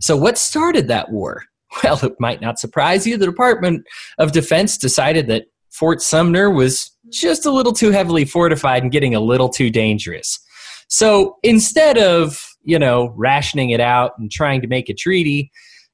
So, 0.00 0.16
what 0.16 0.38
started 0.38 0.88
that 0.88 1.10
war? 1.10 1.44
Well, 1.84 2.02
it 2.02 2.14
might 2.18 2.40
not 2.40 2.58
surprise 2.58 3.06
you. 3.06 3.18
The 3.18 3.26
Department 3.26 3.86
of 4.16 4.32
Defense 4.32 4.78
decided 4.78 5.26
that 5.26 5.44
Fort 5.70 6.00
Sumter 6.00 6.50
was 6.50 6.90
just 7.10 7.44
a 7.44 7.50
little 7.50 7.74
too 7.74 7.90
heavily 7.90 8.24
fortified 8.24 8.82
and 8.82 8.90
getting 8.90 9.14
a 9.14 9.20
little 9.20 9.50
too 9.50 9.68
dangerous. 9.68 10.40
So 10.88 11.36
instead 11.42 11.98
of, 11.98 12.42
you 12.62 12.78
know, 12.78 13.12
rationing 13.16 13.70
it 13.70 13.80
out 13.80 14.12
and 14.18 14.30
trying 14.30 14.62
to 14.62 14.66
make 14.66 14.88
a 14.88 14.94
treaty, 14.94 15.50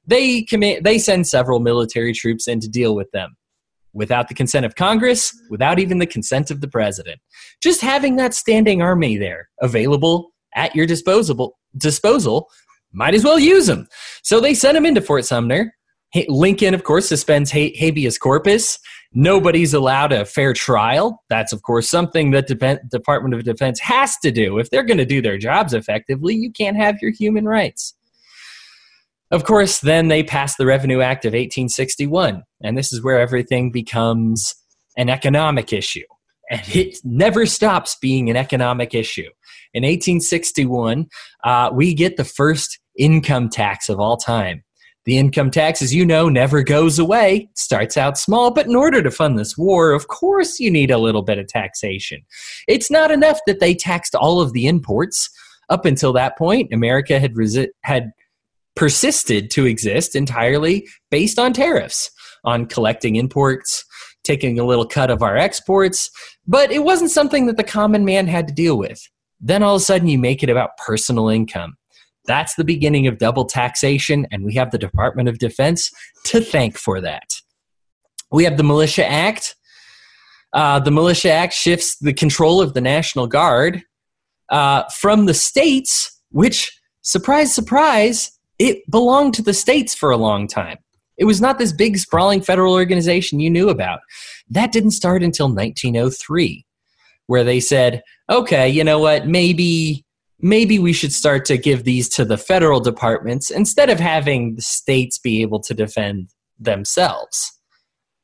they 0.07 0.43
commit, 0.43 0.83
they 0.83 0.97
send 0.97 1.27
several 1.27 1.59
military 1.59 2.13
troops 2.13 2.47
in 2.47 2.59
to 2.61 2.69
deal 2.69 2.95
with 2.95 3.11
them 3.11 3.35
without 3.93 4.27
the 4.27 4.33
consent 4.33 4.65
of 4.65 4.75
Congress, 4.75 5.37
without 5.49 5.79
even 5.79 5.99
the 5.99 6.05
consent 6.05 6.51
of 6.51 6.61
the 6.61 6.67
president. 6.67 7.19
Just 7.61 7.81
having 7.81 8.17
that 8.17 8.33
standing 8.33 8.81
army 8.81 9.17
there 9.17 9.49
available 9.61 10.31
at 10.55 10.75
your 10.75 10.85
disposable 10.85 11.57
disposal 11.77 12.47
might 12.95 13.13
as 13.13 13.23
well 13.23 13.39
use 13.39 13.67
them. 13.67 13.87
So 14.23 14.39
they 14.39 14.53
sent 14.53 14.77
him 14.77 14.85
into 14.85 15.01
Fort 15.01 15.25
Sumter. 15.25 15.73
Lincoln, 16.29 16.73
of 16.73 16.83
course, 16.83 17.09
suspends 17.09 17.51
habeas 17.51 18.17
corpus. 18.17 18.79
Nobody's 19.13 19.73
allowed 19.73 20.11
a 20.11 20.25
fair 20.25 20.53
trial. 20.53 21.23
That's, 21.29 21.51
of 21.51 21.61
course, 21.61 21.89
something 21.89 22.31
that 22.31 22.47
the 22.47 22.79
Department 22.89 23.33
of 23.33 23.43
Defense 23.43 23.79
has 23.81 24.17
to 24.23 24.31
do. 24.31 24.57
If 24.57 24.69
they're 24.69 24.83
going 24.83 24.97
to 24.97 25.05
do 25.05 25.21
their 25.21 25.37
jobs 25.37 25.73
effectively, 25.73 26.35
you 26.35 26.51
can't 26.51 26.77
have 26.77 26.97
your 27.01 27.11
human 27.11 27.45
rights. 27.45 27.93
Of 29.31 29.43
course, 29.43 29.79
then 29.79 30.07
they 30.07 30.23
passed 30.23 30.57
the 30.57 30.65
Revenue 30.65 31.01
Act 31.01 31.25
of 31.25 31.31
1861, 31.31 32.43
and 32.63 32.77
this 32.77 32.93
is 32.93 33.03
where 33.03 33.19
everything 33.19 33.71
becomes 33.71 34.55
an 34.97 35.09
economic 35.09 35.73
issue. 35.73 36.05
And 36.49 36.61
it 36.75 36.99
never 37.03 37.45
stops 37.47 37.97
being 37.99 38.29
an 38.29 38.37
economic 38.37 38.93
issue. 38.93 39.29
In 39.73 39.83
1861, 39.83 41.07
uh, 41.43 41.71
we 41.73 41.93
get 41.93 42.17
the 42.17 42.23
first 42.23 42.79
income 42.97 43.49
tax 43.49 43.89
of 43.89 43.99
all 43.99 44.17
time. 44.17 44.63
The 45.05 45.17
income 45.19 45.51
tax, 45.51 45.83
as 45.83 45.93
you 45.93 46.03
know, 46.03 46.29
never 46.29 46.63
goes 46.63 46.97
away. 46.97 47.49
It 47.51 47.57
starts 47.57 47.95
out 47.95 48.17
small, 48.17 48.49
but 48.49 48.65
in 48.65 48.75
order 48.75 49.03
to 49.03 49.11
fund 49.11 49.37
this 49.37 49.55
war, 49.55 49.91
of 49.91 50.07
course, 50.07 50.59
you 50.59 50.71
need 50.71 50.89
a 50.89 50.97
little 50.97 51.21
bit 51.21 51.37
of 51.37 51.47
taxation. 51.47 52.25
It's 52.67 52.89
not 52.89 53.11
enough 53.11 53.39
that 53.45 53.59
they 53.59 53.75
taxed 53.75 54.15
all 54.15 54.41
of 54.41 54.53
the 54.53 54.65
imports. 54.65 55.29
Up 55.69 55.85
until 55.85 56.13
that 56.13 56.37
point, 56.37 56.73
America 56.73 57.19
had 57.19 57.35
resi- 57.35 57.69
had 57.83 58.11
persisted 58.75 59.49
to 59.51 59.65
exist 59.65 60.15
entirely 60.15 60.87
based 61.09 61.39
on 61.39 61.53
tariffs, 61.53 62.09
on 62.43 62.65
collecting 62.65 63.15
imports, 63.15 63.85
taking 64.23 64.59
a 64.59 64.65
little 64.65 64.87
cut 64.87 65.09
of 65.09 65.21
our 65.21 65.37
exports, 65.37 66.09
but 66.47 66.71
it 66.71 66.83
wasn't 66.83 67.11
something 67.11 67.45
that 67.45 67.57
the 67.57 67.63
common 67.63 68.05
man 68.05 68.27
had 68.27 68.47
to 68.47 68.53
deal 68.53 68.77
with. 68.77 69.01
Then 69.39 69.63
all 69.63 69.75
of 69.75 69.81
a 69.81 69.85
sudden, 69.85 70.07
you 70.07 70.17
make 70.17 70.43
it 70.43 70.49
about 70.49 70.77
personal 70.77 71.29
income. 71.29 71.77
That's 72.27 72.55
the 72.55 72.63
beginning 72.63 73.07
of 73.07 73.17
double 73.17 73.45
taxation, 73.45 74.27
and 74.31 74.43
we 74.43 74.53
have 74.55 74.71
the 74.71 74.77
Department 74.77 75.29
of 75.29 75.39
Defense 75.39 75.91
to 76.25 76.41
thank 76.41 76.77
for 76.77 77.01
that. 77.01 77.35
We 78.31 78.43
have 78.43 78.57
the 78.57 78.63
Militia 78.63 79.05
Act. 79.05 79.55
Uh, 80.53 80.79
the 80.79 80.91
Militia 80.91 81.31
Act 81.31 81.53
shifts 81.53 81.97
the 81.97 82.13
control 82.13 82.61
of 82.61 82.73
the 82.73 82.81
National 82.81 83.27
Guard 83.27 83.83
uh, 84.49 84.83
from 84.89 85.25
the 85.25 85.33
states, 85.33 86.19
which, 86.31 86.77
surprise, 87.01 87.53
surprise, 87.53 88.31
it 88.59 88.89
belonged 88.89 89.33
to 89.35 89.41
the 89.41 89.53
states 89.53 89.93
for 89.93 90.11
a 90.11 90.17
long 90.17 90.47
time. 90.47 90.77
It 91.17 91.25
was 91.25 91.41
not 91.41 91.57
this 91.57 91.71
big, 91.71 91.97
sprawling 91.97 92.41
federal 92.41 92.73
organization 92.73 93.39
you 93.39 93.49
knew 93.49 93.69
about. 93.69 93.99
That 94.49 94.71
didn't 94.71 94.91
start 94.91 95.23
until 95.23 95.47
1903, 95.47 96.65
where 97.27 97.43
they 97.43 97.59
said, 97.59 98.03
okay, 98.29 98.69
you 98.69 98.83
know 98.83 98.99
what, 98.99 99.27
maybe 99.27 100.04
maybe 100.39 100.79
we 100.79 100.93
should 100.93 101.13
start 101.13 101.45
to 101.45 101.57
give 101.57 101.83
these 101.83 102.09
to 102.09 102.25
the 102.25 102.37
federal 102.37 102.79
departments 102.79 103.49
instead 103.49 103.89
of 103.89 103.99
having 103.99 104.55
the 104.55 104.61
states 104.61 105.17
be 105.17 105.41
able 105.41 105.59
to 105.61 105.73
defend 105.73 106.29
themselves. 106.59 107.51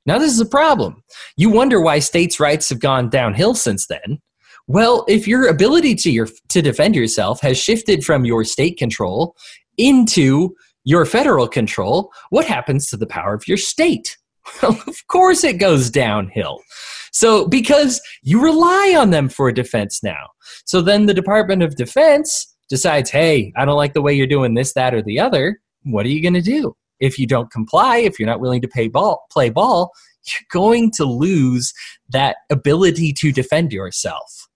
Now, 0.06 0.18
this 0.18 0.32
is 0.32 0.39
a 0.39 0.46
problem. 0.46 1.03
You 1.38 1.50
wonder 1.50 1.80
why 1.80 2.00
states' 2.00 2.39
rights 2.39 2.70
have 2.70 2.80
gone 2.80 3.10
downhill 3.10 3.53
since 3.53 3.88
then. 3.88 4.20
Well, 4.68 5.06
if 5.08 5.27
your 5.27 5.48
ability 5.48 5.96
to, 5.96 6.12
your, 6.12 6.27
to 6.50 6.62
defend 6.62 6.96
yourself 6.96 7.41
has 7.41 7.58
shifted 7.58 8.03
from 8.03 8.25
your 8.25 8.44
state 8.44 8.77
control 8.77 9.36
into 9.77 10.56
your 10.84 11.06
federal 11.06 11.48
control, 11.48 12.12
what 12.30 12.46
happens 12.46 12.88
to 12.88 12.98
the 12.98 13.06
power 13.06 13.34
of 13.34 13.48
your 13.48 13.58
state? 13.58 14.18
Well, 14.62 14.80
of 14.88 15.08
course 15.08 15.44
it 15.44 15.60
goes 15.60 15.89
downhill. 15.89 16.60
So, 17.12 17.48
because 17.48 18.01
you 18.24 18.41
rely 18.41 18.96
on 18.98 19.12
them 19.12 19.30
for 19.30 19.51
defense 19.51 20.01
now. 20.01 20.30
So 20.65 20.82
then 20.82 21.06
the 21.06 21.13
Department 21.13 21.62
of 21.62 21.75
Defense 21.75 22.48
decides, 22.70 23.10
hey, 23.10 23.51
I 23.58 23.65
don't 23.65 23.77
like 23.77 23.94
the 23.94 24.01
way 24.01 24.13
you're 24.13 24.27
doing 24.27 24.53
this, 24.53 24.74
that, 24.74 24.94
or 24.94 25.01
the 25.01 25.20
other. 25.20 25.60
What 25.84 26.06
are 26.06 26.10
you 26.10 26.22
going 26.22 26.34
to 26.34 26.41
do? 26.41 26.75
If 27.00 27.20
you 27.20 27.27
don't 27.27 27.51
comply, 27.51 27.98
if 27.98 28.20
you're 28.20 28.30
not 28.30 28.39
willing 28.39 28.62
to 28.62 28.68
pay 28.68 28.88
ball, 28.88 29.25
play 29.32 29.50
ball, 29.50 29.91
you're 30.27 30.48
going 30.51 30.91
to 30.91 31.06
lose 31.06 31.74
that 32.10 32.38
ability 32.50 33.13
to 33.13 33.32
defend 33.32 33.74
yourself. 33.74 34.48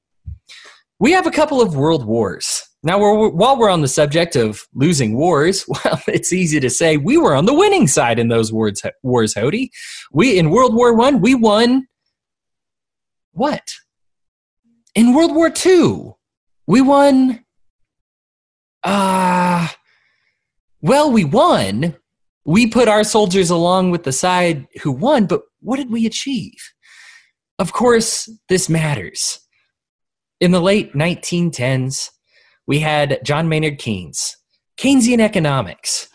We 1.00 1.12
have 1.12 1.27
a 1.27 1.31
couple 1.31 1.62
of 1.62 1.75
world 1.75 2.05
wars. 2.05 2.63
Now, 2.83 3.00
we're, 3.00 3.29
while 3.29 3.57
we're 3.57 3.69
on 3.69 3.81
the 3.81 3.88
subject 3.88 4.35
of 4.35 4.65
losing 4.75 5.17
wars, 5.17 5.65
well, 5.67 6.01
it's 6.07 6.31
easy 6.31 6.59
to 6.59 6.69
say 6.69 6.97
we 6.97 7.17
were 7.17 7.35
on 7.35 7.45
the 7.45 7.53
winning 7.53 7.88
side 7.88 8.19
in 8.19 8.29
those 8.29 8.53
wars, 8.53 8.81
wars 9.03 9.33
Hody. 9.33 9.69
We 10.13 10.38
in 10.38 10.51
World 10.51 10.74
War 10.74 10.95
One, 10.95 11.19
we 11.19 11.35
won 11.35 11.88
what? 13.35 13.73
In 14.95 15.13
World 15.13 15.35
War 15.35 15.51
II, 15.53 16.13
we 16.67 16.81
won. 16.81 17.43
Uh, 18.83 19.67
well, 20.81 21.11
we 21.11 21.25
won. 21.25 21.95
We 22.45 22.67
put 22.67 22.87
our 22.87 23.03
soldiers 23.03 23.49
along 23.49 23.91
with 23.91 24.03
the 24.03 24.11
side 24.11 24.67
who 24.83 24.91
won, 24.91 25.25
but 25.25 25.41
what 25.59 25.77
did 25.77 25.91
we 25.91 26.05
achieve? 26.05 26.55
Of 27.59 27.73
course, 27.73 28.29
this 28.49 28.69
matters. 28.69 29.39
In 30.39 30.51
the 30.51 30.61
late 30.61 30.93
1910s, 30.93 32.09
we 32.67 32.79
had 32.79 33.19
John 33.23 33.49
Maynard 33.49 33.79
Keynes, 33.79 34.37
Keynesian 34.77 35.19
economics. 35.19 36.07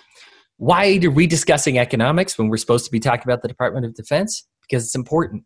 Why 0.57 0.99
are 1.03 1.11
we 1.11 1.27
discussing 1.27 1.79
economics 1.79 2.39
when 2.39 2.49
we're 2.49 2.59
supposed 2.59 2.85
to 2.85 2.91
be 2.91 3.01
talking 3.01 3.25
about 3.25 3.43
the 3.43 3.49
Department 3.49 3.87
of 3.87 3.95
Defense? 3.95 4.47
Because 4.63 4.85
it's 4.85 4.95
important. 4.95 5.45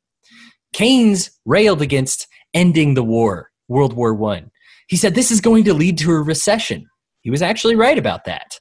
Keynes 0.75 1.31
railed 1.47 1.81
against 1.81 2.27
ending 2.53 2.93
the 2.93 3.03
war, 3.03 3.51
World 3.69 3.95
War 3.95 4.13
One. 4.13 4.51
He 4.89 4.97
said 4.97 5.15
this 5.15 5.31
is 5.31 5.41
going 5.41 5.65
to 5.65 5.73
lead 5.73 5.97
to 5.99 6.11
a 6.11 6.23
recession. 6.23 6.87
He 7.23 7.31
was 7.31 7.41
actually 7.41 7.77
right 7.77 7.97
about 7.97 8.27
that. 8.27 8.59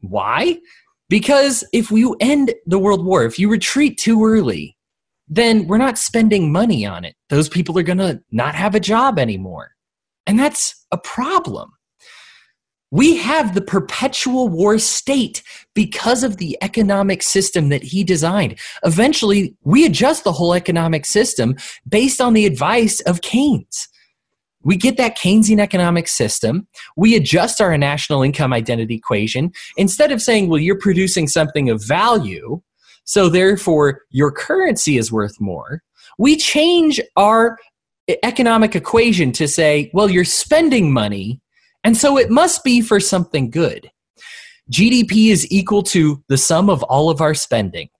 Why? 0.00 0.58
Because 1.08 1.64
if 1.72 1.90
you 1.90 2.16
end 2.20 2.52
the 2.66 2.78
World 2.78 3.04
War, 3.04 3.24
if 3.24 3.38
you 3.38 3.48
retreat 3.48 3.96
too 3.96 4.24
early, 4.24 4.76
then 5.26 5.66
we're 5.66 5.78
not 5.78 5.96
spending 5.96 6.52
money 6.52 6.84
on 6.84 7.04
it. 7.04 7.14
Those 7.30 7.48
people 7.48 7.78
are 7.78 7.82
going 7.82 7.98
to 7.98 8.20
not 8.30 8.54
have 8.54 8.74
a 8.74 8.80
job 8.80 9.18
anymore. 9.18 9.70
And 10.26 10.38
that's 10.38 10.86
a 10.90 10.98
problem. 10.98 11.70
We 12.94 13.16
have 13.16 13.54
the 13.54 13.60
perpetual 13.60 14.48
war 14.48 14.78
state 14.78 15.42
because 15.74 16.22
of 16.22 16.36
the 16.36 16.56
economic 16.62 17.24
system 17.24 17.68
that 17.70 17.82
he 17.82 18.04
designed. 18.04 18.56
Eventually, 18.84 19.56
we 19.64 19.84
adjust 19.84 20.22
the 20.22 20.30
whole 20.30 20.54
economic 20.54 21.04
system 21.04 21.56
based 21.88 22.20
on 22.20 22.34
the 22.34 22.46
advice 22.46 23.00
of 23.00 23.20
Keynes. 23.20 23.88
We 24.62 24.76
get 24.76 24.96
that 24.98 25.18
Keynesian 25.18 25.58
economic 25.58 26.06
system. 26.06 26.68
We 26.96 27.16
adjust 27.16 27.60
our 27.60 27.76
national 27.76 28.22
income 28.22 28.52
identity 28.52 28.94
equation. 28.94 29.50
Instead 29.76 30.12
of 30.12 30.22
saying, 30.22 30.48
well, 30.48 30.60
you're 30.60 30.78
producing 30.78 31.26
something 31.26 31.68
of 31.70 31.84
value, 31.84 32.62
so 33.02 33.28
therefore 33.28 34.02
your 34.10 34.30
currency 34.30 34.98
is 34.98 35.10
worth 35.10 35.40
more, 35.40 35.82
we 36.16 36.36
change 36.36 37.00
our 37.16 37.58
economic 38.22 38.76
equation 38.76 39.32
to 39.32 39.48
say, 39.48 39.90
well, 39.92 40.08
you're 40.08 40.24
spending 40.24 40.92
money, 40.92 41.40
and 41.84 41.96
so 41.96 42.18
it 42.18 42.30
must 42.30 42.64
be 42.64 42.80
for 42.80 42.98
something 42.98 43.50
good. 43.50 43.90
GDP 44.72 45.30
is 45.30 45.50
equal 45.52 45.82
to 45.84 46.24
the 46.28 46.38
sum 46.38 46.70
of 46.70 46.82
all 46.84 47.10
of 47.10 47.20
our 47.20 47.34
spending. 47.34 47.90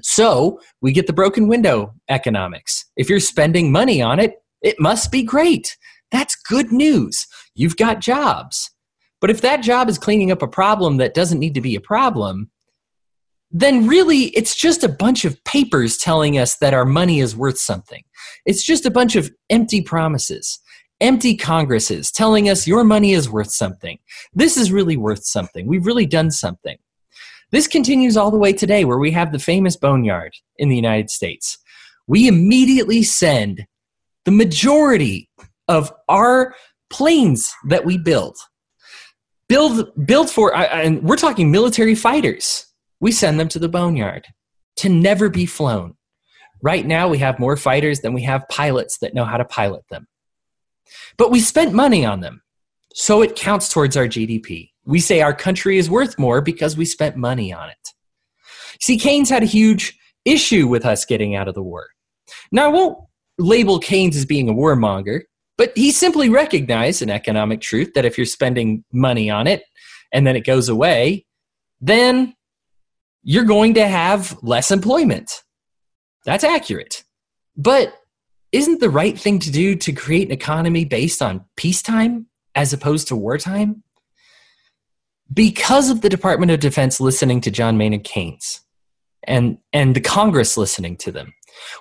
So 0.00 0.60
we 0.80 0.92
get 0.92 1.06
the 1.06 1.12
broken 1.12 1.48
window 1.48 1.94
economics. 2.08 2.86
If 2.96 3.10
you're 3.10 3.20
spending 3.20 3.72
money 3.72 4.00
on 4.00 4.18
it, 4.20 4.36
it 4.62 4.80
must 4.80 5.10
be 5.10 5.22
great. 5.22 5.76
That's 6.10 6.36
good 6.36 6.72
news. 6.72 7.26
You've 7.54 7.76
got 7.76 8.00
jobs. 8.00 8.70
But 9.20 9.30
if 9.30 9.40
that 9.40 9.62
job 9.62 9.88
is 9.88 9.98
cleaning 9.98 10.30
up 10.30 10.42
a 10.42 10.48
problem 10.48 10.96
that 10.96 11.14
doesn't 11.14 11.38
need 11.38 11.54
to 11.54 11.60
be 11.60 11.74
a 11.74 11.80
problem, 11.80 12.50
then 13.50 13.86
really 13.86 14.24
it's 14.36 14.56
just 14.56 14.82
a 14.82 14.88
bunch 14.88 15.24
of 15.24 15.42
papers 15.44 15.96
telling 15.96 16.38
us 16.38 16.56
that 16.56 16.74
our 16.74 16.84
money 16.84 17.20
is 17.20 17.36
worth 17.36 17.58
something. 17.58 18.02
It's 18.46 18.64
just 18.64 18.86
a 18.86 18.90
bunch 18.90 19.14
of 19.14 19.30
empty 19.50 19.82
promises. 19.82 20.58
Empty 21.02 21.36
Congresses 21.36 22.10
telling 22.10 22.48
us 22.48 22.66
your 22.66 22.84
money 22.84 23.12
is 23.12 23.28
worth 23.28 23.50
something. 23.50 23.98
This 24.32 24.56
is 24.56 24.72
really 24.72 24.96
worth 24.96 25.24
something. 25.24 25.66
We've 25.66 25.84
really 25.84 26.06
done 26.06 26.30
something. 26.30 26.78
This 27.50 27.66
continues 27.66 28.16
all 28.16 28.30
the 28.30 28.38
way 28.38 28.54
today, 28.54 28.86
where 28.86 28.98
we 28.98 29.10
have 29.10 29.32
the 29.32 29.38
famous 29.38 29.76
boneyard 29.76 30.32
in 30.56 30.70
the 30.70 30.76
United 30.76 31.10
States. 31.10 31.58
We 32.06 32.26
immediately 32.26 33.02
send 33.02 33.66
the 34.24 34.30
majority 34.30 35.28
of 35.68 35.92
our 36.08 36.54
planes 36.88 37.52
that 37.68 37.84
we 37.84 37.98
build, 37.98 38.38
build, 39.48 39.90
build 40.06 40.30
for, 40.30 40.56
and 40.56 41.02
we're 41.02 41.16
talking 41.16 41.50
military 41.50 41.94
fighters. 41.94 42.66
We 43.00 43.12
send 43.12 43.38
them 43.38 43.48
to 43.48 43.58
the 43.58 43.68
boneyard 43.68 44.26
to 44.76 44.88
never 44.88 45.28
be 45.28 45.44
flown. 45.44 45.96
Right 46.62 46.86
now, 46.86 47.08
we 47.08 47.18
have 47.18 47.38
more 47.38 47.56
fighters 47.56 48.00
than 48.00 48.12
we 48.12 48.22
have 48.22 48.48
pilots 48.48 48.98
that 48.98 49.14
know 49.14 49.24
how 49.24 49.36
to 49.36 49.44
pilot 49.44 49.82
them. 49.90 50.06
But 51.16 51.30
we 51.30 51.40
spent 51.40 51.72
money 51.72 52.04
on 52.04 52.20
them, 52.20 52.42
so 52.94 53.22
it 53.22 53.36
counts 53.36 53.68
towards 53.68 53.96
our 53.96 54.06
GDP. 54.06 54.70
We 54.84 55.00
say 55.00 55.20
our 55.20 55.34
country 55.34 55.78
is 55.78 55.90
worth 55.90 56.18
more 56.18 56.40
because 56.40 56.76
we 56.76 56.84
spent 56.84 57.16
money 57.16 57.52
on 57.52 57.68
it. 57.68 57.88
See, 58.80 58.98
Keynes 58.98 59.30
had 59.30 59.42
a 59.42 59.46
huge 59.46 59.98
issue 60.24 60.66
with 60.66 60.84
us 60.84 61.04
getting 61.04 61.34
out 61.34 61.48
of 61.48 61.54
the 61.54 61.62
war. 61.62 61.88
Now, 62.50 62.66
I 62.66 62.68
won't 62.68 62.98
label 63.38 63.78
Keynes 63.78 64.16
as 64.16 64.24
being 64.24 64.48
a 64.48 64.54
warmonger, 64.54 65.22
but 65.56 65.72
he 65.76 65.92
simply 65.92 66.28
recognized 66.28 67.02
an 67.02 67.10
economic 67.10 67.60
truth 67.60 67.92
that 67.94 68.04
if 68.04 68.16
you're 68.16 68.24
spending 68.24 68.84
money 68.92 69.30
on 69.30 69.46
it 69.46 69.62
and 70.12 70.26
then 70.26 70.36
it 70.36 70.44
goes 70.44 70.68
away, 70.68 71.26
then 71.80 72.34
you're 73.22 73.44
going 73.44 73.74
to 73.74 73.86
have 73.86 74.36
less 74.42 74.70
employment. 74.70 75.42
That's 76.24 76.44
accurate. 76.44 77.04
But 77.56 77.94
isn't 78.52 78.80
the 78.80 78.90
right 78.90 79.18
thing 79.18 79.38
to 79.40 79.50
do 79.50 79.74
to 79.76 79.92
create 79.92 80.28
an 80.28 80.32
economy 80.32 80.84
based 80.84 81.22
on 81.22 81.44
peacetime 81.56 82.26
as 82.54 82.72
opposed 82.72 83.08
to 83.08 83.16
wartime? 83.16 83.82
Because 85.32 85.88
of 85.88 86.02
the 86.02 86.10
Department 86.10 86.52
of 86.52 86.60
Defense 86.60 87.00
listening 87.00 87.40
to 87.40 87.50
John 87.50 87.78
Maynard 87.78 88.04
Keynes 88.04 88.60
and, 89.24 89.56
and 89.72 89.96
the 89.96 90.00
Congress 90.00 90.58
listening 90.58 90.96
to 90.98 91.10
them, 91.10 91.32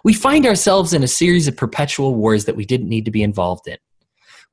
we 0.03 0.13
find 0.13 0.45
ourselves 0.45 0.93
in 0.93 1.03
a 1.03 1.07
series 1.07 1.47
of 1.49 1.57
perpetual 1.57 2.15
wars 2.15 2.45
that 2.45 2.55
we 2.55 2.65
didn't 2.65 2.87
need 2.87 3.05
to 3.05 3.11
be 3.11 3.21
involved 3.21 3.67
in. 3.67 3.77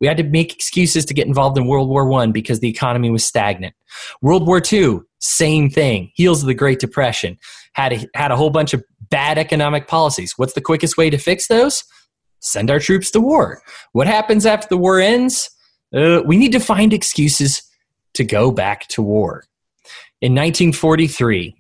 We 0.01 0.07
had 0.07 0.17
to 0.17 0.25
make 0.25 0.53
excuses 0.53 1.05
to 1.07 1.15
get 1.15 1.27
involved 1.27 1.59
in 1.59 1.67
World 1.67 1.89
War 1.89 2.13
I 2.21 2.27
because 2.27 2.61
the 2.61 2.69
economy 2.69 3.11
was 3.11 3.25
stagnant. 3.25 3.75
World 4.23 4.47
War 4.47 4.63
II, 4.73 5.01
same 5.19 5.71
thing. 5.71 6.11
Heels 6.15 6.43
of 6.43 6.47
the 6.47 6.55
Great 6.55 6.79
Depression. 6.79 7.37
Had 7.75 7.93
a, 7.93 8.07
had 8.15 8.31
a 8.31 8.37
whole 8.37 8.51
bunch 8.51 8.75
of 8.75 8.85
bad 9.11 9.39
economic 9.39 9.89
policies. 9.89 10.35
What's 10.37 10.53
the 10.53 10.61
quickest 10.61 10.97
way 10.97 11.11
to 11.11 11.19
fix 11.19 11.49
those? 11.49 11.85
Send 12.41 12.71
our 12.71 12.79
troops 12.79 13.11
to 13.13 13.21
war. 13.21 13.63
What 13.93 14.07
happens 14.07 14.45
after 14.47 14.69
the 14.69 14.77
war 14.77 15.01
ends? 15.01 15.51
Uh, 15.95 16.23
we 16.25 16.37
need 16.37 16.53
to 16.53 16.61
find 16.61 16.93
excuses 16.93 17.63
to 18.15 18.25
go 18.25 18.51
back 18.51 18.89
to 18.89 19.03
war. 19.03 19.45
In 20.21 20.35
1943, 20.35 21.55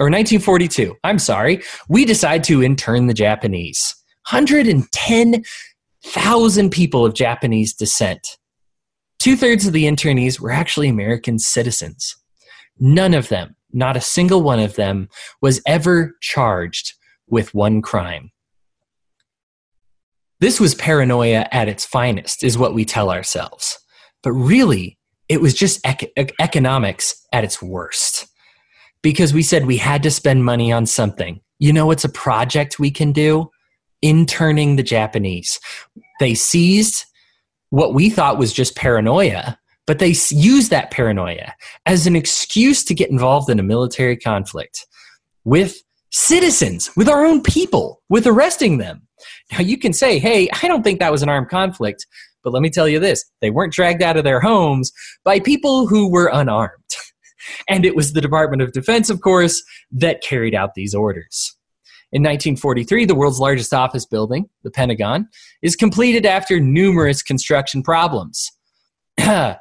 or 0.00 0.06
1942, 0.06 0.96
I'm 1.04 1.18
sorry, 1.18 1.62
we 1.88 2.04
decide 2.04 2.44
to 2.44 2.62
intern 2.62 3.06
the 3.06 3.14
Japanese. 3.14 3.94
110,000 4.30 6.70
people 6.70 7.04
of 7.04 7.14
Japanese 7.14 7.74
descent. 7.74 8.38
Two 9.18 9.36
thirds 9.36 9.66
of 9.66 9.72
the 9.72 9.84
internees 9.84 10.38
were 10.40 10.50
actually 10.50 10.88
American 10.88 11.38
citizens. 11.38 12.16
None 12.78 13.14
of 13.14 13.28
them, 13.28 13.56
not 13.72 13.96
a 13.96 14.00
single 14.00 14.42
one 14.42 14.60
of 14.60 14.76
them, 14.76 15.08
was 15.40 15.62
ever 15.66 16.16
charged 16.20 16.92
with 17.28 17.54
one 17.54 17.82
crime. 17.82 18.30
This 20.44 20.60
was 20.60 20.74
paranoia 20.74 21.48
at 21.52 21.68
its 21.68 21.86
finest, 21.86 22.44
is 22.44 22.58
what 22.58 22.74
we 22.74 22.84
tell 22.84 23.10
ourselves. 23.10 23.78
But 24.22 24.32
really, 24.32 24.98
it 25.26 25.40
was 25.40 25.54
just 25.54 25.80
ec- 25.86 26.12
economics 26.38 27.14
at 27.32 27.44
its 27.44 27.62
worst 27.62 28.26
because 29.02 29.32
we 29.32 29.42
said 29.42 29.64
we 29.64 29.78
had 29.78 30.02
to 30.02 30.10
spend 30.10 30.44
money 30.44 30.70
on 30.70 30.84
something. 30.84 31.40
You 31.60 31.72
know, 31.72 31.90
it's 31.90 32.04
a 32.04 32.10
project 32.10 32.78
we 32.78 32.90
can 32.90 33.10
do 33.10 33.48
interning 34.02 34.76
the 34.76 34.82
Japanese. 34.82 35.58
They 36.20 36.34
seized 36.34 37.06
what 37.70 37.94
we 37.94 38.10
thought 38.10 38.36
was 38.36 38.52
just 38.52 38.76
paranoia, 38.76 39.58
but 39.86 39.98
they 39.98 40.14
used 40.28 40.68
that 40.70 40.90
paranoia 40.90 41.54
as 41.86 42.06
an 42.06 42.16
excuse 42.16 42.84
to 42.84 42.94
get 42.94 43.10
involved 43.10 43.48
in 43.48 43.58
a 43.58 43.62
military 43.62 44.18
conflict 44.18 44.84
with 45.44 45.82
citizens, 46.10 46.90
with 46.98 47.08
our 47.08 47.24
own 47.24 47.42
people, 47.42 48.02
with 48.10 48.26
arresting 48.26 48.76
them. 48.76 49.08
Now, 49.52 49.60
you 49.60 49.78
can 49.78 49.92
say, 49.92 50.18
hey, 50.18 50.48
I 50.62 50.68
don't 50.68 50.82
think 50.82 51.00
that 51.00 51.12
was 51.12 51.22
an 51.22 51.28
armed 51.28 51.48
conflict, 51.48 52.06
but 52.42 52.52
let 52.52 52.62
me 52.62 52.70
tell 52.70 52.88
you 52.88 53.00
this 53.00 53.24
they 53.40 53.50
weren't 53.50 53.72
dragged 53.72 54.02
out 54.02 54.16
of 54.16 54.24
their 54.24 54.40
homes 54.40 54.92
by 55.24 55.40
people 55.40 55.86
who 55.86 56.10
were 56.10 56.30
unarmed. 56.32 56.78
And 57.68 57.84
it 57.84 57.94
was 57.94 58.14
the 58.14 58.22
Department 58.22 58.62
of 58.62 58.72
Defense, 58.72 59.10
of 59.10 59.20
course, 59.20 59.62
that 59.92 60.22
carried 60.22 60.54
out 60.54 60.72
these 60.74 60.94
orders. 60.94 61.54
In 62.10 62.22
1943, 62.22 63.04
the 63.04 63.14
world's 63.14 63.38
largest 63.38 63.74
office 63.74 64.06
building, 64.06 64.48
the 64.62 64.70
Pentagon, 64.70 65.28
is 65.60 65.76
completed 65.76 66.24
after 66.24 66.58
numerous 66.58 67.22
construction 67.22 67.82
problems. 67.82 68.50
As 69.18 69.58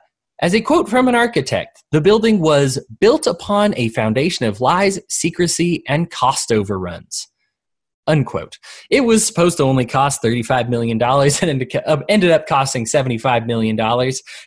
a 0.54 0.62
quote 0.62 0.88
from 0.88 1.10
an 1.10 1.16
architect, 1.16 1.84
the 1.92 2.00
building 2.00 2.40
was 2.40 2.80
built 3.02 3.28
upon 3.28 3.74
a 3.76 3.90
foundation 3.90 4.46
of 4.46 4.62
lies, 4.62 4.98
secrecy, 5.10 5.84
and 5.90 6.10
cost 6.10 6.54
overruns 6.54 7.28
unquote. 8.08 8.58
It 8.90 9.02
was 9.02 9.26
supposed 9.26 9.58
to 9.58 9.64
only 9.64 9.86
cost 9.86 10.22
$35 10.22 10.70
million 10.70 11.02
and 11.42 12.04
ended 12.10 12.32
up 12.32 12.48
costing 12.48 12.86
$75 12.86 13.46
million. 13.46 13.78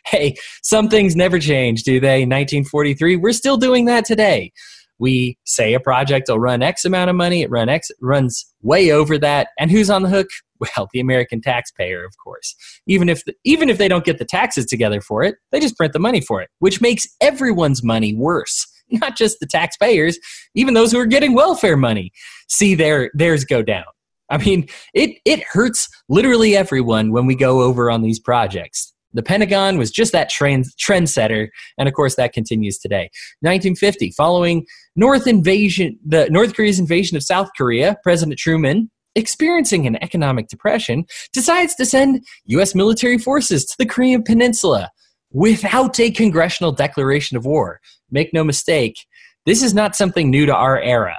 Hey, 0.05 0.35
some 0.63 0.89
things 0.89 1.15
never 1.15 1.39
change, 1.39 1.83
do 1.83 1.99
they? 1.99 2.21
1943, 2.21 3.15
we're 3.17 3.31
still 3.31 3.57
doing 3.57 3.85
that 3.85 4.05
today. 4.05 4.51
We 4.99 5.37
say 5.45 5.73
a 5.73 5.79
project 5.79 6.27
will 6.27 6.39
run 6.39 6.63
X 6.63 6.83
amount 6.83 7.11
of 7.11 7.15
money, 7.15 7.43
it 7.43 7.51
run 7.51 7.69
X, 7.69 7.89
runs 8.01 8.45
way 8.63 8.91
over 8.91 9.17
that, 9.19 9.49
and 9.59 9.69
who's 9.69 9.89
on 9.89 10.03
the 10.03 10.09
hook? 10.09 10.27
Well, 10.59 10.89
the 10.91 10.99
American 10.99 11.39
taxpayer, 11.39 12.03
of 12.03 12.15
course. 12.17 12.55
Even 12.87 13.09
if 13.09 13.23
the, 13.25 13.35
even 13.43 13.69
if 13.69 13.77
they 13.77 13.87
don't 13.87 14.03
get 14.03 14.17
the 14.17 14.25
taxes 14.25 14.65
together 14.65 15.01
for 15.01 15.21
it, 15.21 15.35
they 15.51 15.59
just 15.59 15.77
print 15.77 15.93
the 15.93 15.99
money 15.99 16.19
for 16.19 16.41
it, 16.41 16.49
which 16.57 16.81
makes 16.81 17.05
everyone's 17.21 17.83
money 17.83 18.15
worse 18.15 18.65
not 18.91 19.15
just 19.17 19.39
the 19.39 19.47
taxpayers, 19.47 20.17
even 20.55 20.73
those 20.73 20.91
who 20.91 20.99
are 20.99 21.05
getting 21.05 21.33
welfare 21.33 21.77
money 21.77 22.11
see 22.47 22.75
their 22.75 23.11
theirs 23.13 23.45
go 23.45 23.61
down. 23.61 23.85
I 24.29 24.37
mean, 24.37 24.67
it 24.93 25.17
it 25.25 25.43
hurts 25.43 25.87
literally 26.09 26.55
everyone 26.55 27.11
when 27.11 27.25
we 27.25 27.35
go 27.35 27.61
over 27.61 27.89
on 27.89 28.01
these 28.01 28.19
projects. 28.19 28.93
The 29.13 29.23
Pentagon 29.23 29.77
was 29.77 29.89
just 29.89 30.11
that 30.11 30.29
trend 30.29 30.65
trendsetter, 30.77 31.47
and 31.77 31.87
of 31.87 31.93
course 31.93 32.15
that 32.15 32.33
continues 32.33 32.77
today. 32.77 33.09
1950, 33.39 34.11
following 34.11 34.65
North 34.95 35.27
invasion, 35.27 35.97
the 36.05 36.27
North 36.29 36.53
Korea's 36.55 36.79
invasion 36.79 37.15
of 37.15 37.23
South 37.23 37.49
Korea, 37.57 37.97
President 38.03 38.37
Truman, 38.37 38.91
experiencing 39.15 39.87
an 39.87 40.01
economic 40.03 40.49
depression, 40.49 41.05
decides 41.33 41.73
to 41.75 41.85
send 41.85 42.23
U.S. 42.45 42.75
military 42.75 43.17
forces 43.17 43.65
to 43.65 43.75
the 43.79 43.85
Korean 43.85 44.23
Peninsula 44.23 44.91
without 45.31 45.99
a 45.99 46.11
congressional 46.11 46.71
declaration 46.71 47.37
of 47.37 47.45
war. 47.45 47.79
Make 48.09 48.33
no 48.33 48.43
mistake, 48.43 49.05
this 49.45 49.63
is 49.63 49.73
not 49.73 49.95
something 49.95 50.29
new 50.29 50.45
to 50.45 50.55
our 50.55 50.79
era. 50.79 51.17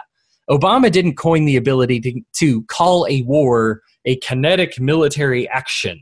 Obama 0.50 0.90
didn't 0.90 1.16
coin 1.16 1.44
the 1.44 1.56
ability 1.56 2.00
to, 2.00 2.20
to 2.38 2.62
call 2.64 3.06
a 3.08 3.22
war 3.22 3.82
a 4.04 4.16
kinetic 4.16 4.80
military 4.80 5.48
action 5.48 6.00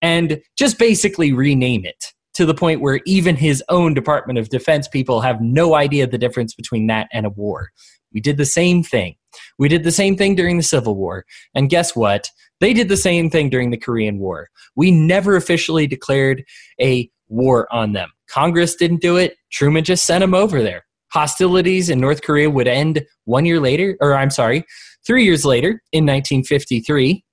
and 0.00 0.40
just 0.56 0.78
basically 0.78 1.32
rename 1.32 1.84
it 1.84 2.12
to 2.34 2.46
the 2.46 2.54
point 2.54 2.80
where 2.80 3.00
even 3.06 3.36
his 3.36 3.62
own 3.68 3.94
Department 3.94 4.38
of 4.38 4.48
Defense 4.48 4.88
people 4.88 5.20
have 5.20 5.40
no 5.40 5.74
idea 5.74 6.06
the 6.06 6.18
difference 6.18 6.54
between 6.54 6.86
that 6.88 7.08
and 7.12 7.26
a 7.26 7.30
war. 7.30 7.70
We 8.12 8.20
did 8.20 8.36
the 8.36 8.46
same 8.46 8.82
thing. 8.82 9.16
We 9.58 9.68
did 9.68 9.84
the 9.84 9.92
same 9.92 10.16
thing 10.16 10.34
during 10.34 10.56
the 10.56 10.62
Civil 10.62 10.96
War. 10.96 11.24
And 11.54 11.70
guess 11.70 11.94
what? 11.94 12.30
They 12.60 12.72
did 12.72 12.88
the 12.88 12.96
same 12.96 13.30
thing 13.30 13.50
during 13.50 13.70
the 13.70 13.76
Korean 13.76 14.18
War. 14.18 14.48
We 14.76 14.90
never 14.90 15.36
officially 15.36 15.86
declared 15.86 16.44
a 16.80 17.10
war 17.28 17.66
on 17.72 17.92
them. 17.92 18.10
Congress 18.28 18.74
didn't 18.74 19.00
do 19.00 19.16
it. 19.16 19.36
Truman 19.50 19.84
just 19.84 20.06
sent 20.06 20.20
them 20.20 20.34
over 20.34 20.62
there. 20.62 20.84
Hostilities 21.12 21.90
in 21.90 22.00
North 22.00 22.22
Korea 22.22 22.50
would 22.50 22.66
end 22.66 23.04
one 23.24 23.44
year 23.44 23.60
later, 23.60 23.96
or 24.00 24.14
I'm 24.14 24.30
sorry, 24.30 24.64
three 25.06 25.24
years 25.24 25.44
later 25.44 25.82
in 25.92 26.04
1953 26.04 27.24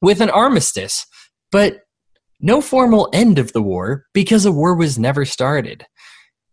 with 0.00 0.20
an 0.20 0.30
armistice, 0.30 1.04
but 1.50 1.80
no 2.40 2.60
formal 2.60 3.08
end 3.12 3.38
of 3.38 3.52
the 3.52 3.62
war 3.62 4.04
because 4.12 4.46
a 4.46 4.52
war 4.52 4.74
was 4.74 4.98
never 4.98 5.24
started. 5.24 5.84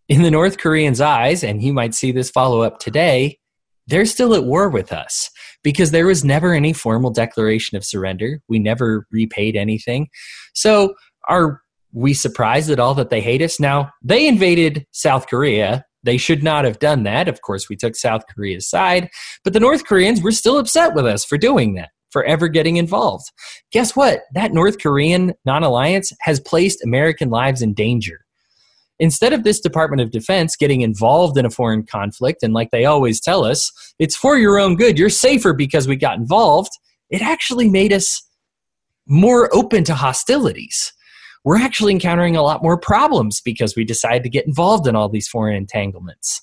In 0.08 0.24
the 0.24 0.32
North 0.32 0.58
Koreans' 0.58 1.02
eyes, 1.02 1.44
and 1.44 1.62
you 1.62 1.74
might 1.74 1.96
see 1.96 2.12
this 2.12 2.30
follow 2.30 2.62
up 2.62 2.80
today, 2.80 3.40
they're 3.88 4.06
still 4.06 4.34
at 4.34 4.46
war 4.46 4.70
with 4.70 4.92
us 4.92 5.30
because 5.64 5.92
there 5.92 6.08
was 6.08 6.24
never 6.24 6.54
any 6.54 6.74
formal 6.74 7.12
declaration 7.12 7.78
of 7.78 7.86
surrender. 7.86 8.40
We 8.48 8.60
never 8.60 9.06
repaid 9.12 9.56
anything. 9.56 10.08
So 10.54 10.96
our 11.28 11.62
we 11.96 12.14
surprised 12.14 12.70
at 12.70 12.80
all 12.80 12.94
that 12.96 13.10
they 13.10 13.22
hate 13.22 13.42
us? 13.42 13.60
Now, 13.60 13.90
they 14.04 14.28
invaded 14.28 14.86
South 14.92 15.28
Korea. 15.28 15.86
They 16.04 16.18
should 16.18 16.44
not 16.44 16.66
have 16.66 16.78
done 16.80 17.04
that. 17.04 17.28
Of 17.28 17.42
course, 17.42 17.70
we 17.70 17.78
took 17.78 17.96
South 17.96 18.24
Korea's 18.28 18.70
side, 18.70 19.10
but 19.44 19.54
the 19.54 19.60
North 19.60 19.86
Koreans 19.86 20.22
were 20.22 20.34
still 20.34 20.58
upset 20.58 20.94
with 20.94 21.06
us 21.06 21.24
for 21.24 21.38
doing 21.38 21.74
that, 21.76 21.90
for 22.12 22.24
ever 22.26 22.50
getting 22.50 22.76
involved. 22.76 23.26
Guess 23.72 23.96
what? 23.96 24.22
That 24.34 24.54
North 24.54 24.78
Korean 24.78 25.34
non 25.46 25.64
alliance 25.64 26.12
has 26.22 26.40
placed 26.42 26.84
American 26.84 27.30
lives 27.30 27.62
in 27.62 27.74
danger. 27.74 28.20
Instead 29.00 29.34
of 29.34 29.44
this 29.44 29.60
Department 29.60 30.02
of 30.02 30.12
Defense 30.12 30.56
getting 30.56 30.82
involved 30.82 31.38
in 31.38 31.46
a 31.46 31.50
foreign 31.50 31.86
conflict, 31.86 32.44
and 32.44 32.54
like 32.54 32.72
they 32.72 32.86
always 32.86 33.20
tell 33.22 33.46
us, 33.46 33.72
it's 34.00 34.16
for 34.16 34.38
your 34.38 34.60
own 34.60 34.76
good, 34.76 35.00
you're 35.00 35.10
safer 35.10 35.54
because 35.54 35.88
we 35.88 35.96
got 35.96 36.18
involved, 36.18 36.72
it 37.10 37.22
actually 37.22 37.70
made 37.70 37.94
us 37.94 38.22
more 39.08 39.50
open 39.56 39.84
to 39.86 39.96
hostilities. 39.96 40.94
We're 41.46 41.60
actually 41.60 41.94
encountering 41.94 42.36
a 42.36 42.42
lot 42.42 42.64
more 42.64 42.78
problems 42.78 43.40
because 43.40 43.76
we 43.76 43.86
decided 43.86 44.24
to 44.24 44.30
get 44.30 44.48
involved 44.48 44.88
in 44.88 44.96
all 44.96 45.08
these 45.08 45.28
foreign 45.28 45.56
entanglements. 45.56 46.42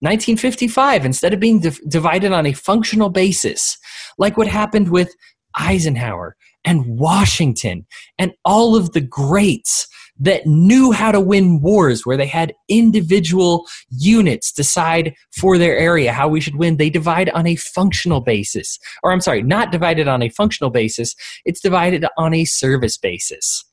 1955, 0.00 1.06
instead 1.06 1.32
of 1.32 1.40
being 1.40 1.60
div- 1.60 1.80
divided 1.88 2.32
on 2.32 2.44
a 2.44 2.52
functional 2.52 3.08
basis, 3.08 3.78
like 4.18 4.36
what 4.36 4.48
happened 4.48 4.90
with 4.90 5.14
Eisenhower 5.54 6.36
and 6.64 6.84
Washington 6.98 7.86
and 8.18 8.32
all 8.44 8.74
of 8.76 8.92
the 8.92 9.00
greats 9.00 9.86
that 10.18 10.46
knew 10.46 10.92
how 10.92 11.12
to 11.12 11.20
win 11.20 11.60
wars 11.60 12.04
where 12.04 12.16
they 12.16 12.26
had 12.26 12.54
individual 12.68 13.66
units 13.90 14.52
decide 14.52 15.14
for 15.32 15.58
their 15.58 15.76
area 15.76 16.12
how 16.12 16.28
we 16.28 16.40
should 16.40 16.56
win. 16.56 16.76
They 16.76 16.90
divide 16.90 17.30
on 17.30 17.46
a 17.46 17.56
functional 17.56 18.20
basis. 18.20 18.78
Or 19.02 19.12
I'm 19.12 19.20
sorry, 19.20 19.42
not 19.42 19.72
divided 19.72 20.08
on 20.08 20.22
a 20.22 20.28
functional 20.28 20.70
basis, 20.70 21.14
it's 21.44 21.60
divided 21.60 22.04
on 22.16 22.34
a 22.34 22.44
service 22.44 22.98
basis. 22.98 23.64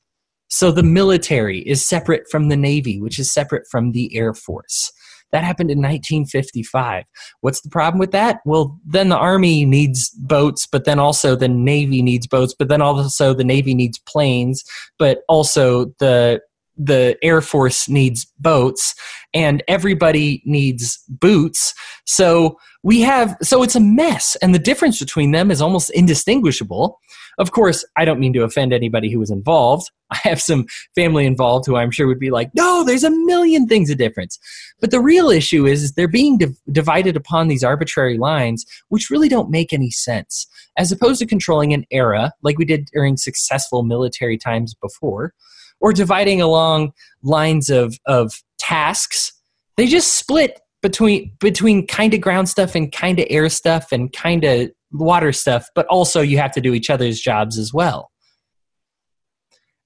So 0.52 0.72
the 0.72 0.84
military 0.84 1.60
is 1.60 1.86
separate 1.86 2.24
from 2.30 2.50
the 2.50 2.58
Navy, 2.58 3.00
which 3.00 3.18
is 3.18 3.34
separate 3.34 3.64
from 3.72 3.94
the 3.94 4.16
Air 4.16 4.34
Force. 4.34 4.92
That 5.32 5.46
happened 5.46 5.72
in 5.72 5.78
1955. 5.78 7.06
What's 7.40 7.62
the 7.62 7.70
problem 7.70 8.00
with 8.00 8.12
that? 8.12 8.40
Well, 8.46 8.78
then 8.86 9.08
the 9.08 9.18
Army 9.18 9.66
needs 9.66 10.10
boats, 10.10 10.68
but 10.70 10.84
then 10.84 11.00
also 11.00 11.38
the 11.38 11.48
Navy 11.48 12.02
needs 12.02 12.28
boats, 12.28 12.54
but 12.58 12.68
then 12.68 12.82
also 12.82 13.34
the 13.34 13.46
Navy 13.46 13.74
needs 13.74 13.98
planes, 14.00 14.62
but 15.00 15.20
also 15.30 15.94
the 16.00 16.42
the 16.78 17.18
Air 17.22 17.42
Force 17.42 17.88
needs 17.88 18.26
boats 18.40 18.96
and 19.34 19.64
everybody 19.68 20.42
needs 20.46 21.00
boots. 21.08 21.74
So 22.06 22.58
we 22.84 23.02
have, 23.02 23.38
so 23.42 23.64
it's 23.64 23.76
a 23.76 23.80
mess. 23.80 24.36
And 24.42 24.56
the 24.56 24.60
difference 24.60 25.00
between 25.00 25.32
them 25.32 25.52
is 25.52 25.62
almost 25.62 25.90
indistinguishable. 25.92 27.00
Of 27.38 27.52
course, 27.52 27.86
I 27.96 28.06
don't 28.06 28.20
mean 28.20 28.34
to 28.34 28.44
offend 28.44 28.74
anybody 28.74 29.12
who 29.12 29.20
was 29.20 29.32
involved. 29.32 29.90
I 30.12 30.20
have 30.24 30.42
some 30.42 30.66
family 30.96 31.26
involved 31.26 31.66
who 31.66 31.78
I'm 31.78 31.92
sure 31.92 32.08
would 32.08 32.20
be 32.20 32.32
like, 32.32 32.50
no, 32.54 32.84
there's 32.84 33.04
a 33.04 33.10
million 33.10 33.68
things 33.68 33.90
of 33.90 33.98
difference. 33.98 34.38
But 34.82 34.92
the 34.92 35.00
real 35.00 35.30
issue 35.30 35.66
is, 35.66 35.84
is 35.84 35.94
they're 35.94 36.08
being 36.08 36.38
div- 36.38 36.60
divided 36.72 37.16
upon 37.16 37.48
these 37.48 37.64
arbitrary 37.64 38.18
lines, 38.18 38.66
which 38.90 39.10
really 39.10 39.30
don't 39.30 39.50
make 39.50 39.72
any 39.72 39.92
sense. 39.92 40.48
As 40.78 40.92
opposed 40.92 41.20
to 41.20 41.26
controlling 41.26 41.74
an 41.74 41.86
era 41.92 42.34
like 42.42 42.58
we 42.58 42.66
did 42.66 42.90
during 42.94 43.16
successful 43.16 43.84
military 43.84 44.38
times 44.38 44.74
before 44.74 45.34
or 45.82 45.92
dividing 45.92 46.42
along 46.42 46.94
lines 47.24 47.70
of 47.70 47.98
of 48.06 48.34
tasks. 48.58 49.34
They 49.78 49.88
just 49.88 50.14
split 50.14 50.60
between 50.82 51.34
between 51.40 51.88
kind 51.88 52.14
of 52.14 52.22
ground 52.22 52.50
stuff 52.50 52.76
and 52.76 52.92
kind 52.92 53.20
of 53.20 53.28
air 53.30 53.50
stuff 53.50 53.92
and 53.92 54.14
kind 54.14 54.44
of 54.44 54.72
water 54.92 55.32
stuff, 55.32 55.68
but 55.76 55.86
also 55.88 56.22
you 56.22 56.38
have 56.38 56.52
to 56.52 56.62
do 56.62 56.74
each 56.74 56.90
other's 56.90 57.20
jobs 57.20 57.58
as 57.58 57.74
well. 57.74 58.12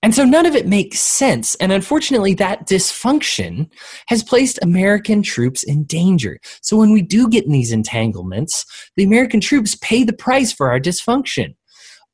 And 0.05 0.13
so 0.13 0.23
none 0.23 0.45
of 0.45 0.55
it 0.55 0.67
makes 0.67 0.99
sense. 0.99 1.55
And 1.55 1.71
unfortunately, 1.71 2.36
that 2.36 2.67
dysfunction 2.67 3.71
has 4.05 4.23
placed 4.23 4.60
American 4.62 5.23
troops 5.23 5.63
in 5.63 5.84
danger. 5.86 6.39
So 6.62 6.77
when 6.77 6.91
we 6.91 7.01
do 7.01 7.27
get 7.27 7.45
in 7.45 7.51
these 7.51 7.71
entanglements, 7.71 8.65
the 8.95 9.03
American 9.03 9.41
troops 9.41 9.75
pay 9.81 10.03
the 10.03 10.13
price 10.13 10.51
for 10.51 10.69
our 10.69 10.79
dysfunction 10.79 11.55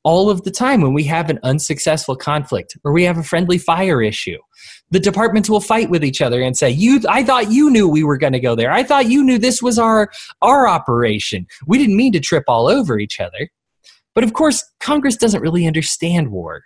all 0.04 0.30
of 0.30 0.42
the 0.42 0.50
time 0.50 0.80
when 0.80 0.92
we 0.92 1.04
have 1.04 1.30
an 1.30 1.38
unsuccessful 1.42 2.16
conflict 2.16 2.76
or 2.84 2.92
we 2.92 3.04
have 3.04 3.18
a 3.18 3.22
friendly 3.22 3.58
fire 3.58 4.02
issue. 4.02 4.38
The 4.90 5.00
departments 5.00 5.48
will 5.48 5.60
fight 5.60 5.90
with 5.90 6.04
each 6.04 6.20
other 6.20 6.42
and 6.42 6.56
say 6.56 6.70
you 6.70 7.00
i 7.08 7.22
thought 7.22 7.50
you 7.50 7.70
knew 7.70 7.88
we 7.88 8.04
were 8.04 8.18
going 8.18 8.32
to 8.32 8.40
go 8.40 8.54
there. 8.54 8.72
I 8.72 8.82
thought 8.82 9.10
you 9.10 9.22
knew 9.22 9.38
this 9.38 9.62
was 9.62 9.78
our 9.78 10.10
our 10.40 10.66
operation. 10.66 11.46
We 11.66 11.78
didn't 11.78 11.96
mean 11.96 12.12
to 12.12 12.20
trip 12.20 12.44
all 12.48 12.68
over 12.68 12.98
each 12.98 13.20
other. 13.20 13.50
But 14.14 14.24
of 14.24 14.32
course 14.32 14.64
congress 14.80 15.16
doesn't 15.16 15.42
really 15.42 15.66
understand 15.66 16.30
war. 16.30 16.64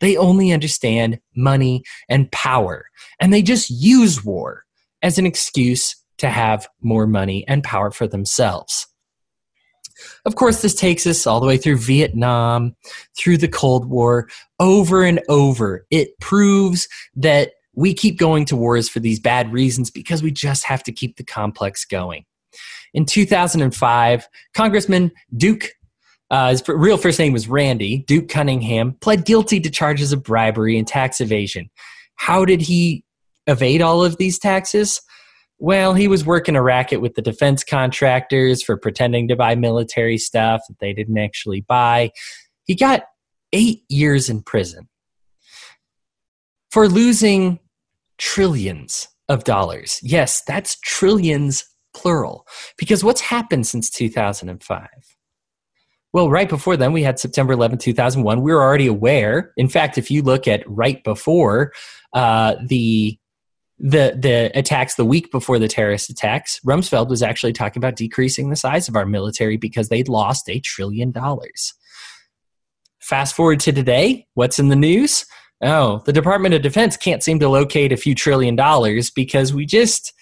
They 0.00 0.16
only 0.16 0.50
understand 0.50 1.20
money 1.36 1.82
and 2.08 2.32
power. 2.32 2.86
And 3.20 3.32
they 3.32 3.42
just 3.42 3.68
use 3.68 4.24
war 4.24 4.64
as 5.02 5.18
an 5.18 5.26
excuse 5.26 5.94
to 6.18 6.30
have 6.30 6.66
more 6.80 7.06
money 7.06 7.46
and 7.46 7.62
power 7.62 7.90
for 7.90 8.06
themselves 8.06 8.86
of 10.24 10.36
course, 10.36 10.62
this 10.62 10.74
takes 10.74 11.06
us 11.06 11.26
all 11.26 11.40
the 11.40 11.46
way 11.46 11.56
through 11.56 11.78
Vietnam, 11.78 12.74
through 13.18 13.38
the 13.38 13.48
Cold 13.48 13.88
War, 13.88 14.28
over 14.58 15.02
and 15.02 15.20
over. 15.28 15.86
It 15.90 16.18
proves 16.20 16.88
that 17.16 17.52
we 17.74 17.94
keep 17.94 18.18
going 18.18 18.44
to 18.46 18.56
wars 18.56 18.88
for 18.88 19.00
these 19.00 19.20
bad 19.20 19.52
reasons 19.52 19.90
because 19.90 20.22
we 20.22 20.30
just 20.30 20.64
have 20.64 20.82
to 20.84 20.92
keep 20.92 21.16
the 21.16 21.24
complex 21.24 21.84
going. 21.84 22.24
In 22.92 23.06
2005, 23.06 24.28
Congressman 24.54 25.12
Duke, 25.36 25.68
uh, 26.30 26.50
his 26.50 26.62
real 26.66 26.96
first 26.96 27.18
name 27.18 27.32
was 27.32 27.48
Randy, 27.48 28.04
Duke 28.06 28.28
Cunningham, 28.28 28.94
pled 29.00 29.24
guilty 29.24 29.60
to 29.60 29.70
charges 29.70 30.12
of 30.12 30.22
bribery 30.22 30.76
and 30.76 30.86
tax 30.86 31.20
evasion. 31.20 31.70
How 32.16 32.44
did 32.44 32.60
he 32.60 33.04
evade 33.46 33.82
all 33.82 34.04
of 34.04 34.16
these 34.16 34.38
taxes? 34.38 35.00
Well, 35.62 35.92
he 35.92 36.08
was 36.08 36.24
working 36.24 36.56
a 36.56 36.62
racket 36.62 37.02
with 37.02 37.14
the 37.16 37.22
defense 37.22 37.62
contractors 37.62 38.62
for 38.62 38.78
pretending 38.78 39.28
to 39.28 39.36
buy 39.36 39.54
military 39.54 40.16
stuff 40.16 40.62
that 40.66 40.78
they 40.80 40.94
didn't 40.94 41.18
actually 41.18 41.60
buy. 41.60 42.12
He 42.64 42.74
got 42.74 43.02
eight 43.52 43.82
years 43.90 44.30
in 44.30 44.42
prison 44.42 44.88
for 46.70 46.88
losing 46.88 47.58
trillions 48.16 49.08
of 49.28 49.44
dollars. 49.44 50.00
Yes, 50.02 50.42
that's 50.46 50.80
trillions 50.80 51.66
plural. 51.92 52.46
Because 52.78 53.04
what's 53.04 53.20
happened 53.20 53.66
since 53.66 53.90
2005? 53.90 54.88
Well, 56.14 56.30
right 56.30 56.48
before 56.48 56.78
then, 56.78 56.92
we 56.92 57.02
had 57.02 57.18
September 57.18 57.52
11, 57.52 57.78
2001. 57.78 58.40
We 58.40 58.52
were 58.52 58.62
already 58.62 58.86
aware. 58.86 59.52
In 59.58 59.68
fact, 59.68 59.98
if 59.98 60.10
you 60.10 60.22
look 60.22 60.48
at 60.48 60.64
right 60.66 61.04
before 61.04 61.72
uh, 62.14 62.56
the 62.66 63.19
the 63.80 64.14
the 64.18 64.56
attacks 64.56 64.94
the 64.94 65.04
week 65.06 65.30
before 65.32 65.58
the 65.58 65.68
terrorist 65.68 66.10
attacks, 66.10 66.60
Rumsfeld 66.66 67.08
was 67.08 67.22
actually 67.22 67.54
talking 67.54 67.80
about 67.80 67.96
decreasing 67.96 68.50
the 68.50 68.56
size 68.56 68.88
of 68.88 68.96
our 68.96 69.06
military 69.06 69.56
because 69.56 69.88
they'd 69.88 70.08
lost 70.08 70.48
a 70.48 70.60
trillion 70.60 71.10
dollars. 71.10 71.72
Fast 73.00 73.34
forward 73.34 73.60
to 73.60 73.72
today, 73.72 74.26
what's 74.34 74.58
in 74.58 74.68
the 74.68 74.76
news? 74.76 75.24
Oh, 75.62 76.02
the 76.04 76.12
Department 76.12 76.54
of 76.54 76.62
Defense 76.62 76.96
can't 76.96 77.22
seem 77.22 77.38
to 77.40 77.48
locate 77.48 77.92
a 77.92 77.96
few 77.96 78.14
trillion 78.14 78.54
dollars 78.54 79.10
because 79.10 79.54
we 79.54 79.64
just 79.64 80.12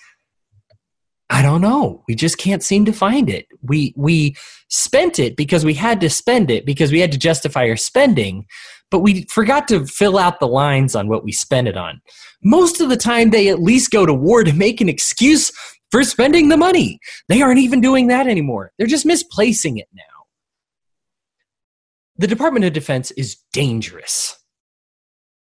I 1.30 1.42
don't 1.42 1.60
know. 1.60 2.02
We 2.08 2.14
just 2.14 2.38
can't 2.38 2.62
seem 2.62 2.84
to 2.86 2.92
find 2.92 3.28
it. 3.28 3.46
We 3.62 3.92
we 3.96 4.34
spent 4.70 5.18
it 5.18 5.36
because 5.36 5.64
we 5.64 5.74
had 5.74 6.00
to 6.00 6.08
spend 6.08 6.50
it 6.50 6.64
because 6.64 6.90
we 6.90 7.00
had 7.00 7.12
to 7.12 7.18
justify 7.18 7.68
our 7.68 7.76
spending, 7.76 8.46
but 8.90 9.00
we 9.00 9.24
forgot 9.24 9.68
to 9.68 9.86
fill 9.86 10.18
out 10.18 10.40
the 10.40 10.48
lines 10.48 10.94
on 10.94 11.08
what 11.08 11.24
we 11.24 11.32
spent 11.32 11.68
it 11.68 11.76
on. 11.76 12.00
Most 12.42 12.80
of 12.80 12.88
the 12.88 12.96
time 12.96 13.30
they 13.30 13.48
at 13.48 13.62
least 13.62 13.90
go 13.90 14.06
to 14.06 14.14
war 14.14 14.42
to 14.42 14.54
make 14.54 14.80
an 14.80 14.88
excuse 14.88 15.52
for 15.90 16.02
spending 16.02 16.48
the 16.48 16.56
money. 16.56 16.98
They 17.28 17.42
aren't 17.42 17.60
even 17.60 17.80
doing 17.80 18.06
that 18.08 18.26
anymore. 18.26 18.72
They're 18.78 18.86
just 18.86 19.06
misplacing 19.06 19.78
it 19.78 19.88
now. 19.94 20.02
The 22.16 22.26
Department 22.26 22.64
of 22.64 22.72
Defense 22.72 23.10
is 23.12 23.36
dangerous. 23.52 24.36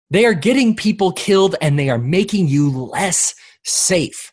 They 0.10 0.26
are 0.26 0.34
getting 0.34 0.76
people 0.76 1.12
killed 1.12 1.56
and 1.62 1.78
they 1.78 1.90
are 1.90 1.98
making 1.98 2.48
you 2.48 2.70
less 2.72 3.36
safe. 3.63 4.32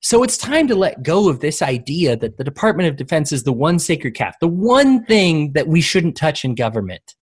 So 0.00 0.22
it's 0.22 0.36
time 0.36 0.68
to 0.68 0.76
let 0.76 1.02
go 1.02 1.28
of 1.28 1.40
this 1.40 1.60
idea 1.60 2.16
that 2.16 2.36
the 2.36 2.44
Department 2.44 2.88
of 2.88 2.96
Defense 2.96 3.32
is 3.32 3.42
the 3.42 3.52
one 3.52 3.78
sacred 3.78 4.14
calf, 4.14 4.36
the 4.40 4.46
one 4.46 5.04
thing 5.04 5.52
that 5.52 5.66
we 5.66 5.80
shouldn't 5.80 6.16
touch 6.16 6.44
in 6.44 6.54
government. 6.54 7.14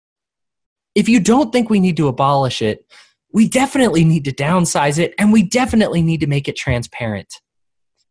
If 0.94 1.08
you 1.08 1.20
don't 1.20 1.52
think 1.52 1.70
we 1.70 1.80
need 1.80 1.96
to 1.98 2.08
abolish 2.08 2.62
it, 2.62 2.84
we 3.32 3.48
definitely 3.48 4.04
need 4.04 4.24
to 4.24 4.32
downsize 4.32 4.98
it 4.98 5.14
and 5.18 5.32
we 5.32 5.42
definitely 5.42 6.02
need 6.02 6.20
to 6.20 6.26
make 6.26 6.48
it 6.48 6.56
transparent. 6.56 7.40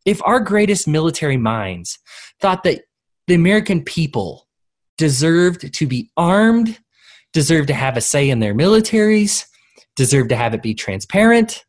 If 0.06 0.22
our 0.26 0.40
greatest 0.40 0.88
military 0.88 1.38
minds 1.38 2.00
thought 2.42 2.64
that 2.64 2.84
the 3.28 3.36
American 3.36 3.84
people 3.84 4.48
deserved 4.98 5.74
to 5.74 5.88
be 5.88 6.12
armed, 6.18 6.78
deserved 7.32 7.70
to 7.70 7.74
have 7.74 7.96
a 7.96 8.02
say 8.02 8.30
in 8.30 8.40
their 8.40 8.54
militaries, 8.54 9.46
deserved 9.96 10.30
to 10.30 10.36
have 10.36 10.54
it 10.54 10.62
be 10.62 10.74
transparent, 10.74 11.64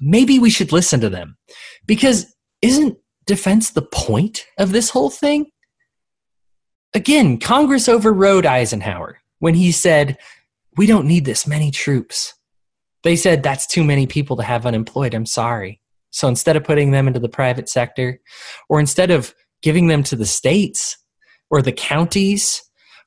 maybe 0.00 0.38
we 0.38 0.50
should 0.50 0.72
listen 0.72 1.00
to 1.00 1.08
them. 1.08 1.36
Because 1.86 2.26
isn't 2.62 2.98
defense 3.26 3.70
the 3.70 3.82
point 3.82 4.46
of 4.58 4.72
this 4.72 4.90
whole 4.90 5.10
thing? 5.10 5.46
Again, 6.94 7.38
Congress 7.38 7.88
overrode 7.88 8.46
Eisenhower 8.46 9.18
when 9.40 9.54
he 9.54 9.72
said, 9.72 10.16
We 10.76 10.86
don't 10.86 11.06
need 11.06 11.24
this 11.24 11.46
many 11.46 11.70
troops. 11.70 12.34
They 13.02 13.16
said, 13.16 13.42
That's 13.42 13.66
too 13.66 13.84
many 13.84 14.06
people 14.06 14.36
to 14.36 14.42
have 14.42 14.66
unemployed. 14.66 15.14
I'm 15.14 15.26
sorry. 15.26 15.80
So 16.10 16.28
instead 16.28 16.56
of 16.56 16.62
putting 16.62 16.92
them 16.92 17.08
into 17.08 17.18
the 17.18 17.28
private 17.28 17.68
sector, 17.68 18.20
or 18.68 18.78
instead 18.78 19.10
of 19.10 19.34
giving 19.62 19.88
them 19.88 20.04
to 20.04 20.14
the 20.14 20.26
states 20.26 20.96
or 21.50 21.60
the 21.60 21.72
counties 21.72 22.62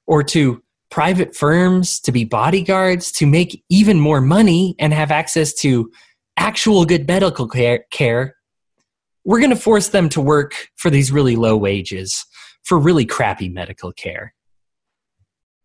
or 0.07 0.23
to 0.23 0.61
private 0.89 1.35
firms 1.35 1.99
to 2.01 2.11
be 2.11 2.25
bodyguards 2.25 3.11
to 3.11 3.25
make 3.25 3.63
even 3.69 3.99
more 3.99 4.21
money 4.21 4.75
and 4.79 4.93
have 4.93 5.11
access 5.11 5.53
to 5.53 5.91
actual 6.37 6.85
good 6.85 7.07
medical 7.07 7.47
care, 7.47 7.85
care 7.91 8.35
we're 9.27 9.39
going 9.39 9.51
to 9.51 9.57
force 9.57 9.89
them 9.89 10.07
to 10.07 10.21
work 10.21 10.69
for 10.77 10.89
these 10.89 11.11
really 11.11 11.35
low 11.35 11.57
wages 11.57 12.25
for 12.63 12.79
really 12.79 13.05
crappy 13.05 13.49
medical 13.49 13.91
care. 13.91 14.33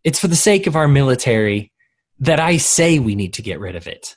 It's 0.02 0.18
for 0.18 0.26
the 0.26 0.34
sake 0.34 0.66
of 0.66 0.74
our 0.74 0.88
military 0.88 1.72
that 2.18 2.40
I 2.40 2.56
say 2.56 2.98
we 2.98 3.14
need 3.14 3.34
to 3.34 3.42
get 3.42 3.60
rid 3.60 3.76
of 3.76 3.86
it. 3.86 4.16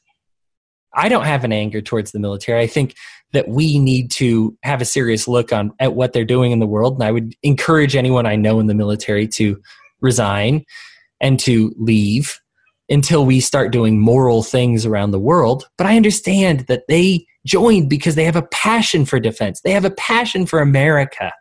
I 0.96 1.10
don't 1.10 1.26
have 1.26 1.44
an 1.44 1.52
anger 1.52 1.80
towards 1.80 2.12
the 2.12 2.20
military. 2.20 2.60
I 2.60 2.66
think 2.66 2.96
that 3.34 3.48
we 3.48 3.78
need 3.78 4.10
to 4.12 4.58
have 4.64 4.82
a 4.82 4.86
serious 4.86 5.28
look 5.28 5.54
on 5.54 5.74
at 5.80 5.94
what 5.94 6.12
they're 6.12 6.26
doing 6.26 6.52
in 6.52 6.60
the 6.60 6.66
world 6.66 6.96
and 6.96 7.04
I 7.04 7.12
would 7.12 7.36
encourage 7.44 7.96
anyone 7.96 8.26
I 8.26 8.36
know 8.36 8.60
in 8.60 8.66
the 8.66 8.74
military 8.74 9.28
to 9.30 9.62
resign 10.02 10.66
and 11.22 11.40
to 11.42 11.72
leave 11.78 12.40
until 12.90 13.26
we 13.26 13.40
start 13.40 13.72
doing 13.72 14.00
moral 14.00 14.44
things 14.44 14.86
around 14.86 15.12
the 15.12 15.20
world. 15.20 15.68
But 15.78 15.88
I 15.88 15.96
understand 15.96 16.62
that 16.68 16.84
they 16.88 17.26
joined 17.46 17.90
because 17.90 18.16
they 18.16 18.26
have 18.26 18.36
a 18.36 18.48
passion 18.48 19.06
for 19.06 19.20
defense, 19.20 19.62
they 19.62 19.72
have 19.72 19.86
a 19.86 19.92
passion 19.92 20.46
for 20.46 20.60
America. 20.60 21.32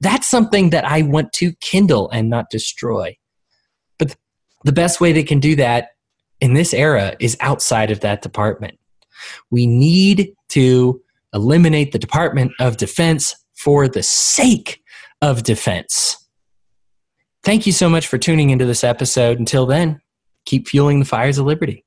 That's 0.00 0.28
something 0.28 0.70
that 0.70 0.84
I 0.84 1.02
want 1.02 1.32
to 1.34 1.52
kindle 1.60 2.08
and 2.10 2.30
not 2.30 2.50
destroy. 2.50 3.16
But 3.98 4.16
the 4.64 4.72
best 4.72 5.00
way 5.00 5.12
they 5.12 5.24
can 5.24 5.40
do 5.40 5.56
that 5.56 5.90
in 6.40 6.54
this 6.54 6.72
era 6.72 7.16
is 7.18 7.36
outside 7.40 7.90
of 7.90 8.00
that 8.00 8.22
department. 8.22 8.78
We 9.50 9.66
need 9.66 10.34
to 10.50 11.02
eliminate 11.34 11.92
the 11.92 11.98
Department 11.98 12.52
of 12.60 12.76
Defense 12.76 13.34
for 13.54 13.88
the 13.88 14.02
sake 14.02 14.80
of 15.20 15.42
defense. 15.42 16.16
Thank 17.42 17.66
you 17.66 17.72
so 17.72 17.88
much 17.88 18.06
for 18.06 18.18
tuning 18.18 18.50
into 18.50 18.66
this 18.66 18.84
episode. 18.84 19.38
Until 19.38 19.66
then, 19.66 20.00
keep 20.48 20.66
fueling 20.66 20.98
the 20.98 21.04
fires 21.04 21.36
of 21.36 21.44
liberty. 21.44 21.84